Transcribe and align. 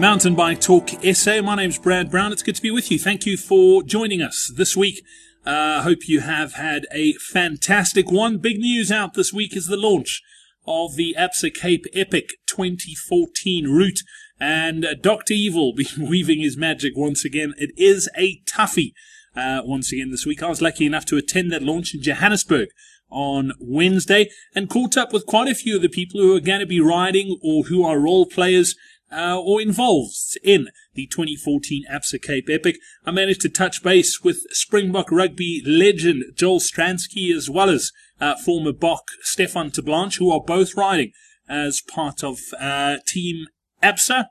Mountain 0.00 0.34
Bike 0.34 0.62
Talk 0.62 0.88
SA. 1.12 1.42
My 1.42 1.56
name's 1.56 1.78
Brad 1.78 2.10
Brown. 2.10 2.32
It's 2.32 2.42
good 2.42 2.56
to 2.56 2.62
be 2.62 2.70
with 2.70 2.90
you. 2.90 2.98
Thank 2.98 3.26
you 3.26 3.36
for 3.36 3.82
joining 3.82 4.22
us 4.22 4.50
this 4.56 4.74
week. 4.74 5.04
I 5.44 5.76
uh, 5.76 5.82
hope 5.82 6.08
you 6.08 6.20
have 6.20 6.54
had 6.54 6.86
a 6.90 7.12
fantastic 7.14 8.10
one. 8.10 8.38
Big 8.38 8.58
news 8.58 8.90
out 8.90 9.12
this 9.12 9.30
week 9.30 9.54
is 9.54 9.66
the 9.66 9.76
launch 9.76 10.22
of 10.66 10.96
the 10.96 11.14
Absa 11.18 11.52
Cape 11.52 11.84
Epic 11.92 12.30
2014 12.46 13.68
route. 13.68 14.00
And 14.40 14.86
uh, 14.86 14.94
Dr. 14.94 15.34
Evil 15.34 15.74
weaving 15.98 16.40
his 16.40 16.56
magic 16.56 16.94
once 16.96 17.22
again. 17.26 17.52
It 17.58 17.70
is 17.76 18.08
a 18.16 18.40
toughie 18.46 18.94
uh, 19.36 19.60
once 19.66 19.92
again 19.92 20.10
this 20.10 20.24
week. 20.24 20.42
I 20.42 20.48
was 20.48 20.62
lucky 20.62 20.86
enough 20.86 21.04
to 21.06 21.18
attend 21.18 21.52
that 21.52 21.62
launch 21.62 21.94
in 21.94 22.00
Johannesburg 22.00 22.70
on 23.10 23.52
Wednesday 23.60 24.30
and 24.54 24.70
caught 24.70 24.96
up 24.96 25.12
with 25.12 25.26
quite 25.26 25.48
a 25.48 25.54
few 25.54 25.76
of 25.76 25.82
the 25.82 25.90
people 25.90 26.22
who 26.22 26.34
are 26.34 26.40
going 26.40 26.60
to 26.60 26.66
be 26.66 26.80
riding 26.80 27.38
or 27.42 27.64
who 27.64 27.84
are 27.84 27.98
role 28.00 28.24
players 28.24 28.74
uh, 29.12 29.38
or 29.40 29.60
involved 29.60 30.38
in 30.42 30.68
the 30.94 31.06
2014 31.06 31.84
Absa 31.92 32.20
Cape 32.20 32.48
Epic. 32.50 32.76
I 33.04 33.10
managed 33.10 33.40
to 33.42 33.48
touch 33.48 33.82
base 33.82 34.22
with 34.22 34.42
Springbok 34.50 35.10
rugby 35.10 35.62
legend 35.66 36.24
Joel 36.36 36.60
Stransky 36.60 37.32
as 37.32 37.50
well 37.50 37.68
as 37.68 37.92
uh, 38.20 38.36
former 38.36 38.72
Bok 38.72 39.04
Stefan 39.22 39.70
Terblanche, 39.70 40.18
who 40.18 40.30
are 40.30 40.42
both 40.42 40.76
riding 40.76 41.12
as 41.48 41.80
part 41.80 42.22
of 42.22 42.38
uh, 42.58 42.98
Team 43.06 43.46
Absa. 43.82 44.26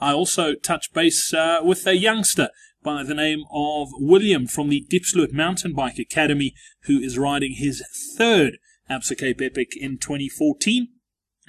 I 0.00 0.12
also 0.12 0.54
touched 0.54 0.94
base 0.94 1.32
uh, 1.32 1.60
with 1.62 1.86
a 1.86 1.96
youngster 1.96 2.48
by 2.82 3.04
the 3.04 3.14
name 3.14 3.44
of 3.52 3.88
William 3.92 4.46
from 4.46 4.68
the 4.68 4.84
Diepsloot 4.88 5.32
Mountain 5.32 5.74
Bike 5.74 5.98
Academy, 5.98 6.54
who 6.82 6.98
is 6.98 7.18
riding 7.18 7.52
his 7.52 7.82
third 8.16 8.58
Absa 8.90 9.16
Cape 9.16 9.40
Epic 9.40 9.76
in 9.76 9.98
2014. 9.98 10.88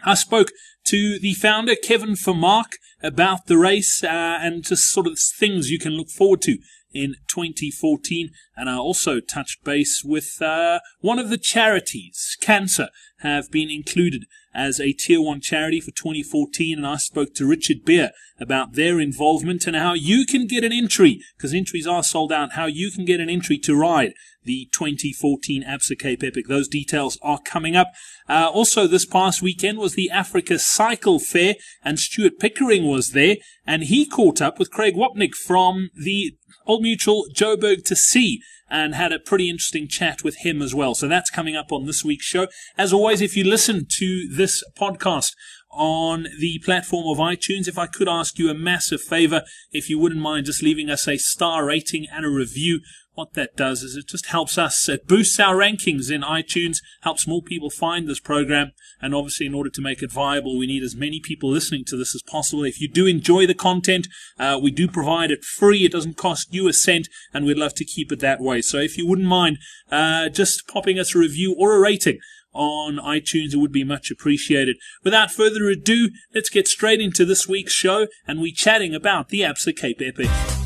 I 0.05 0.13
spoke 0.15 0.51
to 0.85 1.19
the 1.19 1.33
founder, 1.33 1.75
Kevin 1.75 2.13
Vermaak, 2.13 2.73
about 3.01 3.47
the 3.47 3.57
race 3.57 4.03
uh, 4.03 4.07
and 4.41 4.63
just 4.63 4.85
sort 4.85 5.07
of 5.07 5.19
things 5.19 5.69
you 5.69 5.79
can 5.79 5.93
look 5.93 6.09
forward 6.09 6.41
to 6.43 6.57
in 6.93 7.15
2014. 7.27 8.29
And 8.55 8.69
I 8.69 8.75
also 8.75 9.19
touched 9.19 9.63
base 9.63 10.03
with 10.03 10.41
uh, 10.41 10.79
one 11.01 11.19
of 11.19 11.29
the 11.29 11.37
charities, 11.37 12.37
CANSA, 12.41 12.89
have 13.19 13.51
been 13.51 13.69
included 13.69 14.25
as 14.53 14.79
a 14.79 14.93
tier 14.93 15.21
one 15.21 15.41
charity 15.41 15.81
for 15.81 15.91
2014. 15.91 16.77
And 16.77 16.87
I 16.87 16.97
spoke 16.97 17.33
to 17.35 17.47
Richard 17.47 17.83
Beer 17.83 18.11
about 18.39 18.73
their 18.73 18.99
involvement 18.99 19.67
and 19.67 19.75
how 19.75 19.93
you 19.93 20.25
can 20.25 20.47
get 20.47 20.63
an 20.63 20.71
entry, 20.71 21.21
because 21.35 21.53
entries 21.53 21.87
are 21.87 22.03
sold 22.03 22.31
out, 22.31 22.53
how 22.53 22.65
you 22.65 22.91
can 22.91 23.05
get 23.05 23.19
an 23.19 23.29
entry 23.29 23.57
to 23.59 23.75
ride 23.75 24.13
the 24.43 24.67
2014 24.71 25.63
Absa 25.63 25.97
Cape 25.97 26.23
Epic. 26.23 26.47
Those 26.47 26.67
details 26.67 27.17
are 27.21 27.39
coming 27.43 27.75
up. 27.75 27.91
Uh, 28.27 28.49
also, 28.53 28.87
this 28.87 29.05
past 29.05 29.41
weekend 29.41 29.77
was 29.77 29.95
the 29.95 30.09
Africa 30.09 30.59
Cycle 30.59 31.19
Fair, 31.19 31.55
and 31.83 31.99
Stuart 31.99 32.39
Pickering 32.39 32.87
was 32.87 33.11
there, 33.11 33.37
and 33.65 33.83
he 33.83 34.05
caught 34.05 34.41
up 34.41 34.59
with 34.59 34.71
Craig 34.71 34.95
Wapnick 34.95 35.35
from 35.35 35.89
the 35.95 36.35
Old 36.65 36.81
Mutual 36.81 37.25
Joburg 37.33 37.83
to 37.85 37.95
Sea 37.95 38.41
and 38.69 38.95
had 38.95 39.11
a 39.11 39.19
pretty 39.19 39.49
interesting 39.49 39.87
chat 39.87 40.23
with 40.23 40.37
him 40.37 40.61
as 40.61 40.73
well. 40.73 40.95
So 40.95 41.07
that's 41.07 41.29
coming 41.29 41.55
up 41.55 41.71
on 41.71 41.85
this 41.85 42.03
week's 42.03 42.25
show. 42.25 42.47
As 42.77 42.91
always, 42.91 43.21
if 43.21 43.37
you 43.37 43.43
listen 43.43 43.85
to 43.97 44.27
this 44.27 44.63
podcast 44.75 45.33
on 45.73 46.27
the 46.39 46.59
platform 46.59 47.07
of 47.07 47.17
iTunes, 47.17 47.67
if 47.67 47.77
I 47.77 47.87
could 47.87 48.07
ask 48.07 48.37
you 48.37 48.49
a 48.49 48.53
massive 48.53 49.01
favor, 49.01 49.43
if 49.71 49.89
you 49.89 49.99
wouldn't 49.99 50.21
mind 50.21 50.45
just 50.45 50.63
leaving 50.63 50.89
us 50.89 51.07
a 51.07 51.17
star 51.17 51.65
rating 51.65 52.07
and 52.11 52.25
a 52.25 52.29
review 52.29 52.79
what 53.15 53.33
that 53.33 53.55
does 53.55 53.83
is 53.83 53.95
it 53.95 54.07
just 54.07 54.27
helps 54.27 54.57
us, 54.57 54.89
it 54.89 55.07
boosts 55.07 55.39
our 55.39 55.55
rankings 55.55 56.11
in 56.11 56.21
iTunes, 56.21 56.79
helps 57.01 57.27
more 57.27 57.41
people 57.41 57.69
find 57.69 58.07
this 58.07 58.19
program, 58.19 58.71
and 59.01 59.13
obviously, 59.13 59.45
in 59.45 59.53
order 59.53 59.69
to 59.69 59.81
make 59.81 60.01
it 60.01 60.11
viable, 60.11 60.57
we 60.57 60.65
need 60.65 60.83
as 60.83 60.95
many 60.95 61.19
people 61.19 61.49
listening 61.49 61.83
to 61.85 61.97
this 61.97 62.15
as 62.15 62.21
possible. 62.23 62.63
If 62.63 62.81
you 62.81 62.87
do 62.87 63.05
enjoy 63.05 63.45
the 63.45 63.53
content, 63.53 64.07
uh, 64.39 64.59
we 64.61 64.71
do 64.71 64.87
provide 64.87 65.29
it 65.29 65.43
free, 65.43 65.85
it 65.85 65.91
doesn't 65.91 66.17
cost 66.17 66.53
you 66.53 66.67
a 66.67 66.73
cent, 66.73 67.07
and 67.33 67.45
we'd 67.45 67.57
love 67.57 67.75
to 67.75 67.85
keep 67.85 68.11
it 68.11 68.19
that 68.21 68.41
way. 68.41 68.61
So 68.61 68.77
if 68.77 68.97
you 68.97 69.07
wouldn't 69.07 69.27
mind 69.27 69.57
uh, 69.91 70.29
just 70.29 70.67
popping 70.67 70.97
us 70.97 71.13
a 71.13 71.19
review 71.19 71.55
or 71.57 71.75
a 71.75 71.79
rating, 71.79 72.19
on 72.53 72.97
iTunes. 72.97 73.53
It 73.53 73.57
would 73.57 73.71
be 73.71 73.83
much 73.83 74.11
appreciated. 74.11 74.77
Without 75.03 75.31
further 75.31 75.69
ado, 75.69 76.09
let's 76.33 76.49
get 76.49 76.67
straight 76.67 77.01
into 77.01 77.25
this 77.25 77.47
week's 77.47 77.73
show 77.73 78.07
and 78.27 78.41
we 78.41 78.51
chatting 78.51 78.95
about 78.95 79.29
the 79.29 79.41
Absa 79.41 79.75
Cape 79.75 80.01
Epic. 80.01 80.62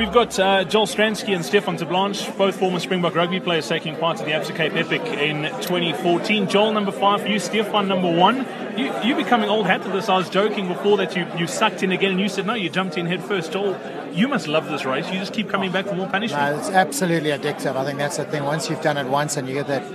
We've 0.00 0.10
got 0.10 0.38
uh, 0.38 0.64
Joel 0.64 0.86
Stransky 0.86 1.34
and 1.34 1.44
Stefan 1.44 1.76
Terblanche, 1.76 2.34
both 2.38 2.58
former 2.58 2.80
Springbok 2.80 3.14
rugby 3.14 3.38
players, 3.38 3.68
taking 3.68 3.94
part 3.96 4.18
in 4.18 4.24
the 4.24 4.32
Absa 4.32 4.56
Cape 4.56 4.72
Epic 4.72 5.02
in 5.02 5.42
2014. 5.60 6.48
Joel, 6.48 6.72
number 6.72 6.90
five 6.90 7.28
you. 7.28 7.38
Stefan, 7.38 7.86
number 7.86 8.10
one. 8.10 8.46
You, 8.78 8.90
you 9.04 9.14
becoming 9.14 9.50
old 9.50 9.66
hat 9.66 9.82
to 9.82 9.90
this. 9.90 10.08
I 10.08 10.16
was 10.16 10.30
joking 10.30 10.68
before 10.68 10.96
that 10.96 11.14
you, 11.14 11.26
you 11.36 11.46
sucked 11.46 11.82
in 11.82 11.92
again, 11.92 12.12
and 12.12 12.20
you 12.20 12.30
said, 12.30 12.46
no, 12.46 12.54
you 12.54 12.70
jumped 12.70 12.96
in 12.96 13.04
head 13.04 13.22
first. 13.22 13.52
Joel, 13.52 13.78
you 14.10 14.26
must 14.26 14.48
love 14.48 14.70
this 14.70 14.86
race. 14.86 15.06
You 15.10 15.18
just 15.18 15.34
keep 15.34 15.50
coming 15.50 15.70
back 15.70 15.84
for 15.84 15.94
more 15.94 16.08
punishment. 16.08 16.42
No, 16.42 16.58
it's 16.58 16.70
absolutely 16.70 17.28
addictive. 17.28 17.76
I 17.76 17.84
think 17.84 17.98
that's 17.98 18.16
the 18.16 18.24
thing. 18.24 18.44
Once 18.44 18.70
you've 18.70 18.80
done 18.80 18.96
it 18.96 19.06
once 19.06 19.36
and 19.36 19.46
you 19.46 19.52
get 19.52 19.66
that, 19.66 19.86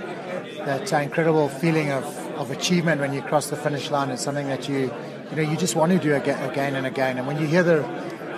that 0.66 0.92
uh, 0.92 0.98
incredible 0.98 1.48
feeling 1.48 1.90
of, 1.90 2.04
of 2.36 2.52
achievement 2.52 3.00
when 3.00 3.12
you 3.12 3.22
cross 3.22 3.50
the 3.50 3.56
finish 3.56 3.90
line, 3.90 4.10
it's 4.10 4.22
something 4.22 4.46
that 4.46 4.68
you, 4.68 4.94
you 5.30 5.36
know, 5.36 5.42
you 5.42 5.56
just 5.56 5.74
want 5.74 5.90
to 5.90 5.98
do 5.98 6.14
again, 6.14 6.48
again 6.48 6.76
and 6.76 6.86
again. 6.86 7.18
And 7.18 7.26
when 7.26 7.40
you 7.40 7.48
hear 7.48 7.64
the 7.64 7.82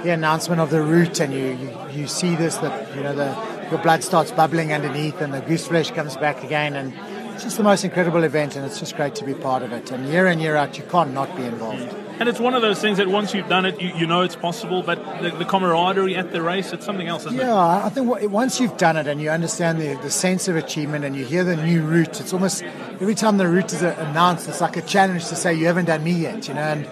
the 0.02 0.10
announcement 0.10 0.60
of 0.60 0.70
the 0.70 0.82
route 0.82 1.20
and 1.20 1.32
you, 1.32 1.56
you, 1.56 2.00
you 2.00 2.06
see 2.06 2.34
this 2.36 2.56
that 2.58 2.94
you 2.96 3.02
know 3.02 3.14
the 3.14 3.58
your 3.70 3.80
blood 3.80 4.02
starts 4.02 4.30
bubbling 4.32 4.72
underneath 4.72 5.20
and 5.20 5.34
the 5.34 5.40
goose 5.40 5.68
flesh 5.68 5.90
comes 5.90 6.16
back 6.16 6.42
again 6.42 6.74
and 6.74 6.94
it's 7.34 7.44
just 7.44 7.56
the 7.56 7.62
most 7.62 7.84
incredible 7.84 8.24
event 8.24 8.56
and 8.56 8.64
it's 8.64 8.80
just 8.80 8.96
great 8.96 9.14
to 9.14 9.24
be 9.24 9.34
part 9.34 9.62
of 9.62 9.72
it. 9.72 9.92
And 9.92 10.08
year 10.08 10.26
in 10.26 10.40
year 10.40 10.56
out 10.56 10.76
you 10.76 10.84
can't 10.84 11.12
not 11.12 11.36
be 11.36 11.44
involved. 11.44 11.94
And 12.18 12.28
it's 12.28 12.40
one 12.40 12.54
of 12.54 12.62
those 12.62 12.80
things 12.80 12.98
that 12.98 13.06
once 13.06 13.32
you've 13.32 13.48
done 13.48 13.64
it 13.64 13.80
you, 13.80 13.90
you 13.94 14.06
know 14.06 14.22
it's 14.22 14.34
possible 14.34 14.82
but 14.82 14.98
the, 15.22 15.30
the, 15.30 15.44
camaraderie 15.44 16.16
at 16.16 16.32
the 16.32 16.42
race 16.42 16.72
it's 16.72 16.84
something 16.84 17.06
else 17.06 17.26
isn't 17.26 17.36
yeah, 17.36 17.44
it? 17.44 17.46
Yeah 17.46 17.86
I 17.86 17.88
think 17.90 18.32
once 18.32 18.58
you've 18.58 18.76
done 18.76 18.96
it 18.96 19.06
and 19.06 19.20
you 19.20 19.30
understand 19.30 19.80
the, 19.80 19.94
the 20.02 20.10
sense 20.10 20.48
of 20.48 20.56
achievement 20.56 21.04
and 21.04 21.14
you 21.14 21.24
hear 21.24 21.44
the 21.44 21.56
new 21.56 21.82
route 21.82 22.20
it's 22.20 22.32
almost 22.32 22.64
every 23.00 23.14
time 23.14 23.36
the 23.36 23.46
route 23.46 23.72
is 23.72 23.82
announced 23.82 24.48
it's 24.48 24.60
like 24.60 24.76
a 24.76 24.82
challenge 24.82 25.28
to 25.28 25.36
say 25.36 25.54
you 25.54 25.66
haven't 25.66 25.84
done 25.84 26.02
me 26.02 26.12
yet 26.12 26.48
you 26.48 26.54
know 26.54 26.60
and 26.60 26.86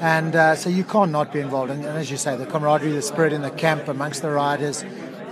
and 0.00 0.34
uh, 0.36 0.54
so 0.54 0.70
you 0.70 0.84
can't 0.84 1.10
not 1.10 1.32
be 1.32 1.40
involved. 1.40 1.70
And, 1.70 1.84
and, 1.84 1.98
as 1.98 2.10
you 2.10 2.16
say, 2.16 2.36
the 2.36 2.46
camaraderie, 2.46 2.92
the 2.92 3.02
spirit 3.02 3.32
in 3.32 3.42
the 3.42 3.50
camp 3.50 3.88
amongst 3.88 4.22
the 4.22 4.30
riders, 4.30 4.84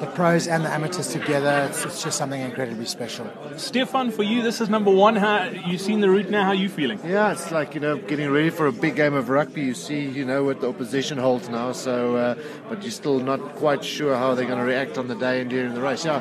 the 0.03 0.09
pros 0.09 0.49
and 0.49 0.65
the 0.65 0.69
amateurs 0.69 1.09
together, 1.09 1.69
it's, 1.71 1.85
it's 1.85 2.03
just 2.03 2.19
something 2.19 2.41
incredibly 2.41 2.85
special. 2.85 3.31
Stefan, 3.57 4.11
for 4.11 4.25
you, 4.25 4.43
this 4.43 4.61
is 4.61 4.69
number 4.69 4.91
one. 4.91 5.15
How 5.15 5.45
you've 5.45 5.81
seen 5.81 6.01
the 6.01 6.11
route 6.11 6.29
now? 6.29 6.43
How 6.43 6.51
are 6.51 6.55
you 6.55 6.69
feeling? 6.69 6.99
Yeah, 7.05 7.31
it's 7.31 7.53
like 7.53 7.75
you 7.75 7.81
know 7.81 7.97
getting 7.97 8.29
ready 8.31 8.51
for 8.51 8.67
a 8.67 8.73
big 8.73 8.97
game 8.97 9.15
of 9.15 9.29
rugby. 9.29 9.63
You 9.63 9.75
see, 9.75 10.01
you 10.01 10.25
know 10.25 10.43
what 10.43 10.61
the 10.61 10.69
opposition 10.69 11.19
holds 11.19 11.49
now. 11.49 11.71
So, 11.71 12.17
uh, 12.17 12.35
but 12.69 12.83
you're 12.83 12.91
still 12.91 13.21
not 13.21 13.41
quite 13.55 13.85
sure 13.85 14.17
how 14.17 14.35
they're 14.35 14.47
going 14.47 14.59
to 14.59 14.65
react 14.65 14.99
on 14.99 15.07
the 15.07 15.15
day 15.15 15.41
and 15.41 15.49
during 15.49 15.73
the 15.73 15.81
race. 15.81 16.05
Yeah 16.05 16.21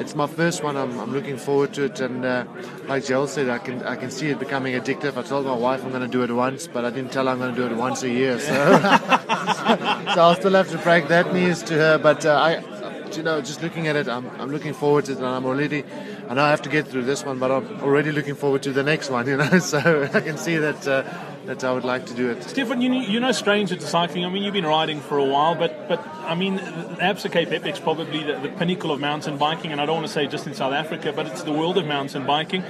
it's 0.00 0.14
my 0.14 0.26
first 0.26 0.64
one. 0.64 0.76
I'm, 0.76 0.98
I'm 0.98 1.12
looking 1.12 1.36
forward 1.36 1.74
to 1.74 1.84
it, 1.84 2.00
and 2.00 2.24
uh, 2.24 2.46
like 2.86 3.04
Joel 3.04 3.26
said, 3.26 3.48
I 3.48 3.58
can 3.58 3.82
I 3.82 3.96
can 3.96 4.10
see 4.10 4.28
it 4.28 4.38
becoming 4.38 4.74
addictive. 4.74 5.16
I 5.16 5.22
told 5.22 5.46
my 5.46 5.54
wife 5.54 5.84
I'm 5.84 5.90
going 5.90 6.02
to 6.02 6.08
do 6.08 6.22
it 6.22 6.32
once, 6.32 6.66
but 6.66 6.84
I 6.84 6.90
didn't 6.90 7.12
tell 7.12 7.26
her 7.26 7.32
I'm 7.32 7.38
going 7.38 7.54
to 7.54 7.60
do 7.60 7.66
it 7.66 7.76
once 7.76 8.02
a 8.02 8.08
year. 8.08 8.38
So, 8.38 8.54
so 8.54 10.20
I'll 10.20 10.34
still 10.34 10.52
have 10.52 10.70
to 10.70 10.78
break 10.78 11.08
that 11.08 11.32
news 11.34 11.62
to 11.64 11.74
her. 11.74 11.98
But 11.98 12.24
uh, 12.24 12.34
I, 12.34 12.79
you 13.16 13.22
know, 13.22 13.40
just 13.40 13.62
looking 13.62 13.88
at 13.88 13.96
it, 13.96 14.08
I'm, 14.08 14.28
I'm 14.40 14.50
looking 14.50 14.72
forward 14.72 15.06
to 15.06 15.12
it, 15.12 15.18
and 15.18 15.26
I'm 15.26 15.44
already. 15.44 15.84
I 16.28 16.34
know 16.34 16.44
I 16.44 16.50
have 16.50 16.62
to 16.62 16.68
get 16.68 16.86
through 16.86 17.04
this 17.04 17.24
one, 17.24 17.38
but 17.38 17.50
I'm 17.50 17.80
already 17.82 18.12
looking 18.12 18.34
forward 18.34 18.62
to 18.64 18.72
the 18.72 18.82
next 18.82 19.10
one. 19.10 19.26
You 19.26 19.36
know, 19.36 19.58
so 19.58 20.08
I 20.12 20.20
can 20.20 20.38
see 20.38 20.56
that. 20.56 20.86
Uh, 20.86 21.02
that 21.46 21.64
I 21.64 21.72
would 21.72 21.84
like 21.84 22.06
to 22.06 22.14
do 22.14 22.30
it. 22.30 22.44
Stefan, 22.44 22.80
you, 22.80 22.92
you're 22.92 23.20
no 23.20 23.32
stranger 23.32 23.74
to 23.74 23.86
cycling. 23.86 24.24
I 24.24 24.28
mean, 24.28 24.42
you've 24.42 24.52
been 24.52 24.66
riding 24.66 25.00
for 25.00 25.18
a 25.18 25.24
while, 25.24 25.54
but, 25.54 25.88
but 25.88 25.98
I 26.22 26.34
mean, 26.34 26.58
Absa 26.58 27.32
Cape 27.32 27.50
Epic 27.50 27.74
is 27.74 27.80
probably 27.80 28.22
the, 28.22 28.38
the 28.38 28.50
pinnacle 28.50 28.92
of 28.92 29.00
mountain 29.00 29.36
biking, 29.36 29.72
and 29.72 29.80
I 29.80 29.86
don't 29.86 29.96
want 29.96 30.06
to 30.06 30.12
say 30.12 30.26
just 30.26 30.46
in 30.46 30.54
South 30.54 30.72
Africa, 30.72 31.12
but 31.12 31.26
it's 31.26 31.42
the 31.42 31.52
world 31.52 31.78
of 31.78 31.86
mountain 31.86 32.26
biking. 32.26 32.62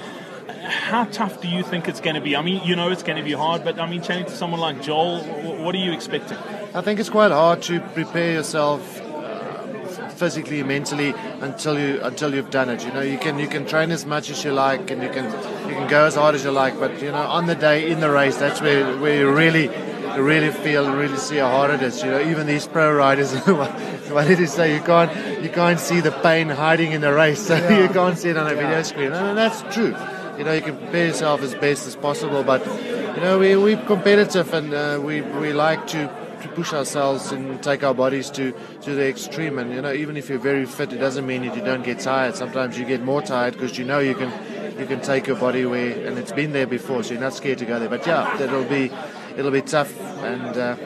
How 0.62 1.04
tough 1.04 1.40
do 1.40 1.48
you 1.48 1.62
think 1.62 1.88
it's 1.88 2.00
going 2.00 2.14
to 2.14 2.20
be? 2.20 2.36
I 2.36 2.42
mean, 2.42 2.62
you 2.64 2.76
know 2.76 2.90
it's 2.90 3.02
going 3.02 3.18
to 3.18 3.24
be 3.24 3.32
hard, 3.32 3.64
but 3.64 3.78
I 3.78 3.88
mean, 3.88 4.02
chatting 4.02 4.26
to 4.26 4.36
someone 4.36 4.60
like 4.60 4.82
Joel, 4.82 5.24
what 5.62 5.74
are 5.74 5.78
you 5.78 5.92
expecting? 5.92 6.38
I 6.74 6.80
think 6.80 7.00
it's 7.00 7.10
quite 7.10 7.32
hard 7.32 7.62
to 7.62 7.80
prepare 7.80 8.32
yourself 8.32 8.99
physically, 10.20 10.62
mentally 10.62 11.14
until 11.40 11.78
you 11.78 12.00
until 12.02 12.34
you've 12.34 12.50
done 12.50 12.68
it. 12.68 12.84
You 12.84 12.92
know, 12.92 13.00
you 13.12 13.18
can 13.18 13.38
you 13.38 13.48
can 13.48 13.66
train 13.66 13.90
as 13.90 14.04
much 14.04 14.30
as 14.30 14.44
you 14.44 14.52
like, 14.52 14.90
and 14.90 15.02
you 15.02 15.08
can 15.08 15.24
you 15.68 15.74
can 15.74 15.88
go 15.88 16.04
as 16.04 16.14
hard 16.14 16.34
as 16.34 16.44
you 16.44 16.52
like. 16.52 16.78
But 16.78 17.02
you 17.02 17.10
know, 17.10 17.26
on 17.38 17.46
the 17.46 17.54
day 17.54 17.90
in 17.90 18.00
the 18.00 18.10
race, 18.10 18.36
that's 18.36 18.60
where 18.60 18.84
where 18.98 19.18
you 19.20 19.32
really 19.32 19.68
really 20.18 20.50
feel 20.50 20.86
and 20.86 20.96
really 20.98 21.16
see 21.16 21.36
how 21.36 21.50
hard 21.50 21.70
it 21.70 21.82
is. 21.82 22.02
You 22.02 22.10
know, 22.10 22.20
even 22.30 22.46
these 22.46 22.66
pro 22.66 22.92
riders, 22.92 23.34
what 24.14 24.26
did 24.28 24.38
he 24.38 24.46
say? 24.46 24.74
You 24.74 24.82
can't 24.82 25.10
you 25.42 25.50
can't 25.50 25.80
see 25.80 26.00
the 26.00 26.12
pain 26.28 26.48
hiding 26.48 26.92
in 26.92 27.00
the 27.00 27.12
race, 27.12 27.46
so 27.48 27.56
yeah. 27.56 27.82
you 27.82 27.88
can't 27.88 28.18
see 28.18 28.28
it 28.28 28.36
on 28.36 28.46
a 28.46 28.54
yeah. 28.54 28.60
video 28.62 28.82
screen, 28.82 29.12
and 29.12 29.38
that's 29.38 29.62
true. 29.74 29.94
You 30.38 30.44
know, 30.44 30.52
you 30.52 30.62
can 30.62 30.76
prepare 30.76 31.06
yourself 31.08 31.42
as 31.42 31.54
best 31.54 31.86
as 31.86 31.96
possible, 31.96 32.42
but 32.42 32.64
you 33.16 33.20
know, 33.24 33.38
we 33.38 33.56
we're 33.56 33.84
competitive 33.86 34.52
and 34.54 34.72
uh, 34.72 34.98
we 35.02 35.22
we 35.42 35.52
like 35.52 35.86
to 35.88 36.00
to 36.06 36.19
push 36.48 36.72
ourselves 36.72 37.32
and 37.32 37.62
take 37.62 37.82
our 37.82 37.94
bodies 37.94 38.30
to, 38.30 38.52
to 38.82 38.94
the 38.94 39.08
extreme. 39.08 39.58
And 39.58 39.72
you 39.72 39.82
know, 39.82 39.92
even 39.92 40.16
if 40.16 40.28
you're 40.28 40.38
very 40.38 40.66
fit, 40.66 40.92
it 40.92 40.98
doesn't 40.98 41.26
mean 41.26 41.46
that 41.46 41.56
you 41.56 41.62
don't 41.62 41.84
get 41.84 42.00
tired. 42.00 42.36
Sometimes 42.36 42.78
you 42.78 42.84
get 42.84 43.02
more 43.02 43.22
tired 43.22 43.54
because 43.54 43.78
you 43.78 43.84
know 43.84 43.98
you 43.98 44.14
can 44.14 44.32
you 44.78 44.86
can 44.86 45.00
take 45.00 45.26
your 45.26 45.36
body 45.36 45.66
where, 45.66 46.06
and 46.06 46.18
it's 46.18 46.32
been 46.32 46.52
there 46.52 46.66
before, 46.66 47.02
so 47.02 47.12
you're 47.12 47.20
not 47.20 47.34
scared 47.34 47.58
to 47.58 47.66
go 47.66 47.78
there. 47.78 47.88
But 47.88 48.06
yeah, 48.06 48.40
it'll 48.40 48.64
be 48.64 48.90
it'll 49.36 49.50
be 49.50 49.62
tough, 49.62 49.98
and 50.00 50.56
uh, 50.56 50.76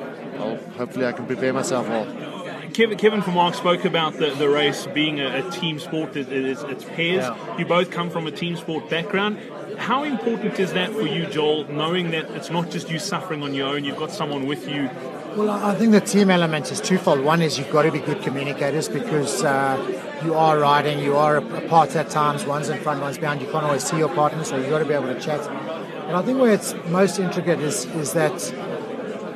hopefully 0.76 1.06
I 1.06 1.12
can 1.12 1.26
prepare 1.26 1.52
myself 1.52 1.88
well. 1.88 2.34
Kevin, 2.74 2.98
Kevin 2.98 3.22
Vermaak 3.22 3.54
spoke 3.54 3.84
about 3.84 4.14
the, 4.14 4.30
the 4.30 4.48
race 4.48 4.88
being 4.88 5.20
a, 5.20 5.46
a 5.46 5.50
team 5.52 5.78
sport. 5.78 6.16
It, 6.16 6.32
it's, 6.32 6.62
it's 6.62 6.84
pairs. 6.84 7.22
Yeah. 7.22 7.58
You 7.58 7.64
both 7.66 7.92
come 7.92 8.10
from 8.10 8.26
a 8.26 8.32
team 8.32 8.56
sport 8.56 8.90
background. 8.90 9.38
How 9.78 10.02
important 10.02 10.58
is 10.58 10.72
that 10.72 10.90
for 10.90 11.02
you, 11.02 11.26
Joel, 11.26 11.68
knowing 11.68 12.10
that 12.10 12.30
it's 12.32 12.50
not 12.50 12.70
just 12.70 12.90
you 12.90 12.98
suffering 12.98 13.44
on 13.44 13.54
your 13.54 13.68
own, 13.68 13.84
you've 13.84 13.96
got 13.96 14.10
someone 14.10 14.46
with 14.46 14.68
you 14.68 14.90
well, 15.36 15.50
I 15.50 15.75
think 15.75 15.92
the 15.92 16.00
team 16.00 16.31
element 16.31 16.70
is 16.70 16.81
twofold. 16.81 17.20
One 17.20 17.42
is 17.42 17.58
you've 17.58 17.70
got 17.70 17.82
to 17.82 17.90
be 17.90 17.98
good 17.98 18.22
communicators 18.22 18.88
because 18.88 19.42
uh, 19.42 20.20
you 20.25 20.34
are 20.34 20.58
riding, 20.58 21.00
you 21.00 21.16
are 21.16 21.38
apart 21.38 21.96
at 21.96 22.08
times, 22.08 22.44
one's 22.44 22.69
in 22.69 22.81
front, 22.81 23.00
one's 23.00 23.19
behind. 23.19 23.40
You 23.42 23.50
can't 23.50 23.64
always 23.64 23.82
see 23.82 23.98
your 23.98 24.08
partner, 24.14 24.44
so 24.44 24.56
you've 24.56 24.70
got 24.70 24.78
to 24.78 24.84
be 24.84 24.94
able 24.94 25.12
to 25.12 25.20
chat. 25.20 25.40
And 26.06 26.16
I 26.16 26.22
think 26.22 26.38
where 26.38 26.52
it's 26.52 26.75
most 26.88 27.19
intricate 27.19 27.58
is, 27.58 27.84
is 27.86 28.12
that 28.12 28.54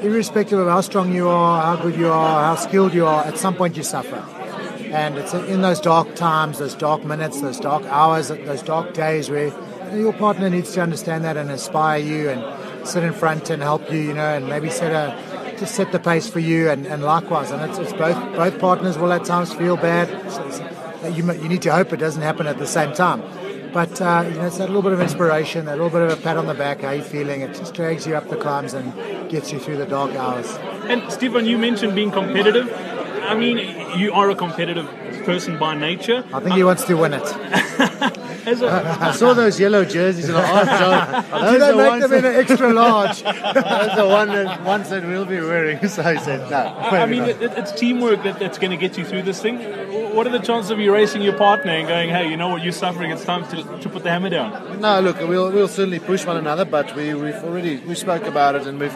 irrespective 0.02 0.58
of 0.58 0.68
how 0.68 0.80
strong 0.82 1.12
you 1.12 1.28
are, 1.28 1.76
how 1.76 1.82
good 1.82 1.96
you 1.96 2.08
are, 2.08 2.44
how 2.44 2.54
skilled 2.54 2.94
you 2.94 3.04
are, 3.04 3.24
at 3.24 3.36
some 3.36 3.56
point 3.56 3.76
you 3.76 3.82
suffer. 3.82 4.24
And 4.92 5.18
it's 5.18 5.34
in 5.34 5.62
those 5.62 5.80
dark 5.80 6.14
times, 6.14 6.58
those 6.58 6.74
dark 6.74 7.04
minutes, 7.04 7.40
those 7.40 7.58
dark 7.58 7.82
hours, 7.84 8.28
those 8.28 8.62
dark 8.62 8.94
days 8.94 9.28
where 9.28 9.52
your 9.94 10.12
partner 10.12 10.48
needs 10.48 10.72
to 10.74 10.80
understand 10.80 11.24
that 11.24 11.36
and 11.36 11.50
inspire 11.50 11.98
you 11.98 12.30
and 12.30 12.88
sit 12.88 13.02
in 13.02 13.12
front 13.12 13.50
and 13.50 13.62
help 13.62 13.90
you, 13.92 13.98
you 13.98 14.14
know, 14.14 14.36
and 14.36 14.48
maybe 14.48 14.70
set 14.70 14.92
a 14.92 15.27
to 15.58 15.66
set 15.66 15.93
the 15.93 15.99
pace 15.99 16.28
for 16.28 16.40
you, 16.40 16.70
and, 16.70 16.87
and 16.87 17.02
likewise. 17.02 17.50
And 17.50 17.62
it's, 17.69 17.78
it's 17.78 17.93
both 17.93 18.16
both 18.34 18.58
partners 18.58 18.99
will 18.99 19.12
at 19.12 19.25
times 19.25 19.52
feel 19.52 19.76
bad. 19.76 20.08
you, 21.14 21.32
you 21.32 21.49
need 21.49 21.62
to 21.62 21.72
hope 21.72 21.93
it 21.93 21.99
doesn't 21.99 22.22
happen 22.22 22.46
at 22.46 22.58
the 22.58 22.66
same 22.66 22.93
time. 22.93 23.22
But 23.72 24.00
uh, 24.00 24.25
you 24.28 24.37
know, 24.37 24.46
it's 24.46 24.58
that 24.58 24.69
little 24.69 24.82
bit 24.82 24.93
of 24.93 25.00
inspiration, 25.00 25.69
a 25.69 25.72
little 25.72 25.90
bit 25.90 26.02
of 26.02 26.10
a 26.10 26.16
pat 26.20 26.37
on 26.37 26.46
the 26.46 26.55
back. 26.55 26.81
How 26.81 26.93
you 26.93 27.02
feeling? 27.02 27.43
It 27.43 27.55
just 27.55 27.75
drags 27.75 28.06
you 28.06 28.16
up 28.16 28.28
the 28.28 28.37
climbs 28.37 28.75
and 28.75 29.31
gets 29.31 29.52
you 29.52 29.58
through 29.58 29.76
the 29.76 29.87
dark 29.87 30.12
hours. 30.12 30.50
And 30.88 31.10
Stefan, 31.12 31.44
you 31.44 31.58
mentioned 31.58 31.94
being 31.94 32.11
competitive. 32.11 32.72
I 32.72 33.34
mean, 33.34 33.58
you 33.99 34.12
are 34.12 34.31
a 34.31 34.34
competitive 34.34 34.87
person 35.25 35.58
by 35.58 35.75
nature. 35.75 36.25
I 36.32 36.40
think 36.40 36.54
he 36.54 36.64
wants 36.64 36.84
to 36.84 36.94
win 36.94 37.12
it. 37.14 38.19
I 38.46 39.12
saw 39.12 39.35
those 39.35 39.58
yellow 39.58 39.85
jerseys 39.85 40.29
and 40.29 40.38
I 40.38 40.62
asked 40.62 41.31
John, 41.31 41.52
Do 41.52 41.58
they 41.58 41.75
make 41.75 42.00
them 42.00 42.12
in 42.12 42.25
an 42.25 42.35
extra 42.37 42.73
large? 42.73 43.23
That's 43.23 43.96
the 43.96 44.06
one 44.06 44.29
that, 44.29 44.62
ones 44.64 44.90
that 44.90 45.05
we'll 45.05 45.26
be 45.26 45.40
wearing. 45.40 45.79
So 45.88 46.02
I 46.02 46.17
said, 46.19 46.50
no. 46.50 46.56
I 46.56 47.06
mean, 47.06 47.23
it, 47.23 47.40
it's 47.40 47.73
teamwork 47.73 48.23
that, 48.23 48.38
that's 48.38 48.58
going 48.58 48.70
to 48.70 48.76
get 48.76 48.99
you 48.99 49.05
through 49.05 49.23
this 49.23 49.40
thing. 49.40 49.58
What 50.14 50.26
are 50.26 50.31
the 50.31 50.38
chances 50.38 50.70
of 50.70 50.79
you 50.79 50.93
racing 50.93 51.23
your 51.23 51.37
partner 51.37 51.73
and 51.73 51.88
going, 51.88 52.11
hey, 52.11 52.29
you 52.29 52.37
know 52.37 52.49
what, 52.49 52.62
you're 52.62 52.73
suffering, 52.73 53.11
it's 53.11 53.25
time 53.25 53.49
to, 53.49 53.79
to 53.81 53.88
put 53.88 54.02
the 54.02 54.11
hammer 54.11 54.29
down? 54.29 54.81
No, 54.81 55.00
look, 55.00 55.19
we'll, 55.20 55.50
we'll 55.50 55.67
certainly 55.67 55.99
push 55.99 56.26
one 56.26 56.37
another, 56.37 56.67
but 56.67 56.94
we, 56.94 57.14
we've 57.14 57.35
already, 57.37 57.79
we 57.79 57.94
spoke 57.94 58.25
about 58.25 58.55
it 58.55 58.67
and 58.67 58.79
we've, 58.79 58.94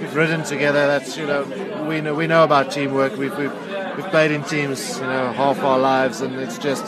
we've 0.00 0.14
ridden 0.16 0.42
together. 0.44 0.86
That's, 0.86 1.16
you 1.18 1.26
know, 1.26 1.44
we 1.86 2.00
know, 2.00 2.14
we 2.14 2.26
know 2.26 2.42
about 2.42 2.72
teamwork. 2.72 3.16
We've, 3.16 3.36
we've 3.36 3.52
we've 3.96 4.10
played 4.10 4.30
in 4.30 4.42
teams, 4.44 4.96
you 4.98 5.04
know, 5.04 5.32
half 5.32 5.62
our 5.62 5.78
lives, 5.78 6.20
and 6.20 6.34
it's 6.36 6.58
just 6.58 6.84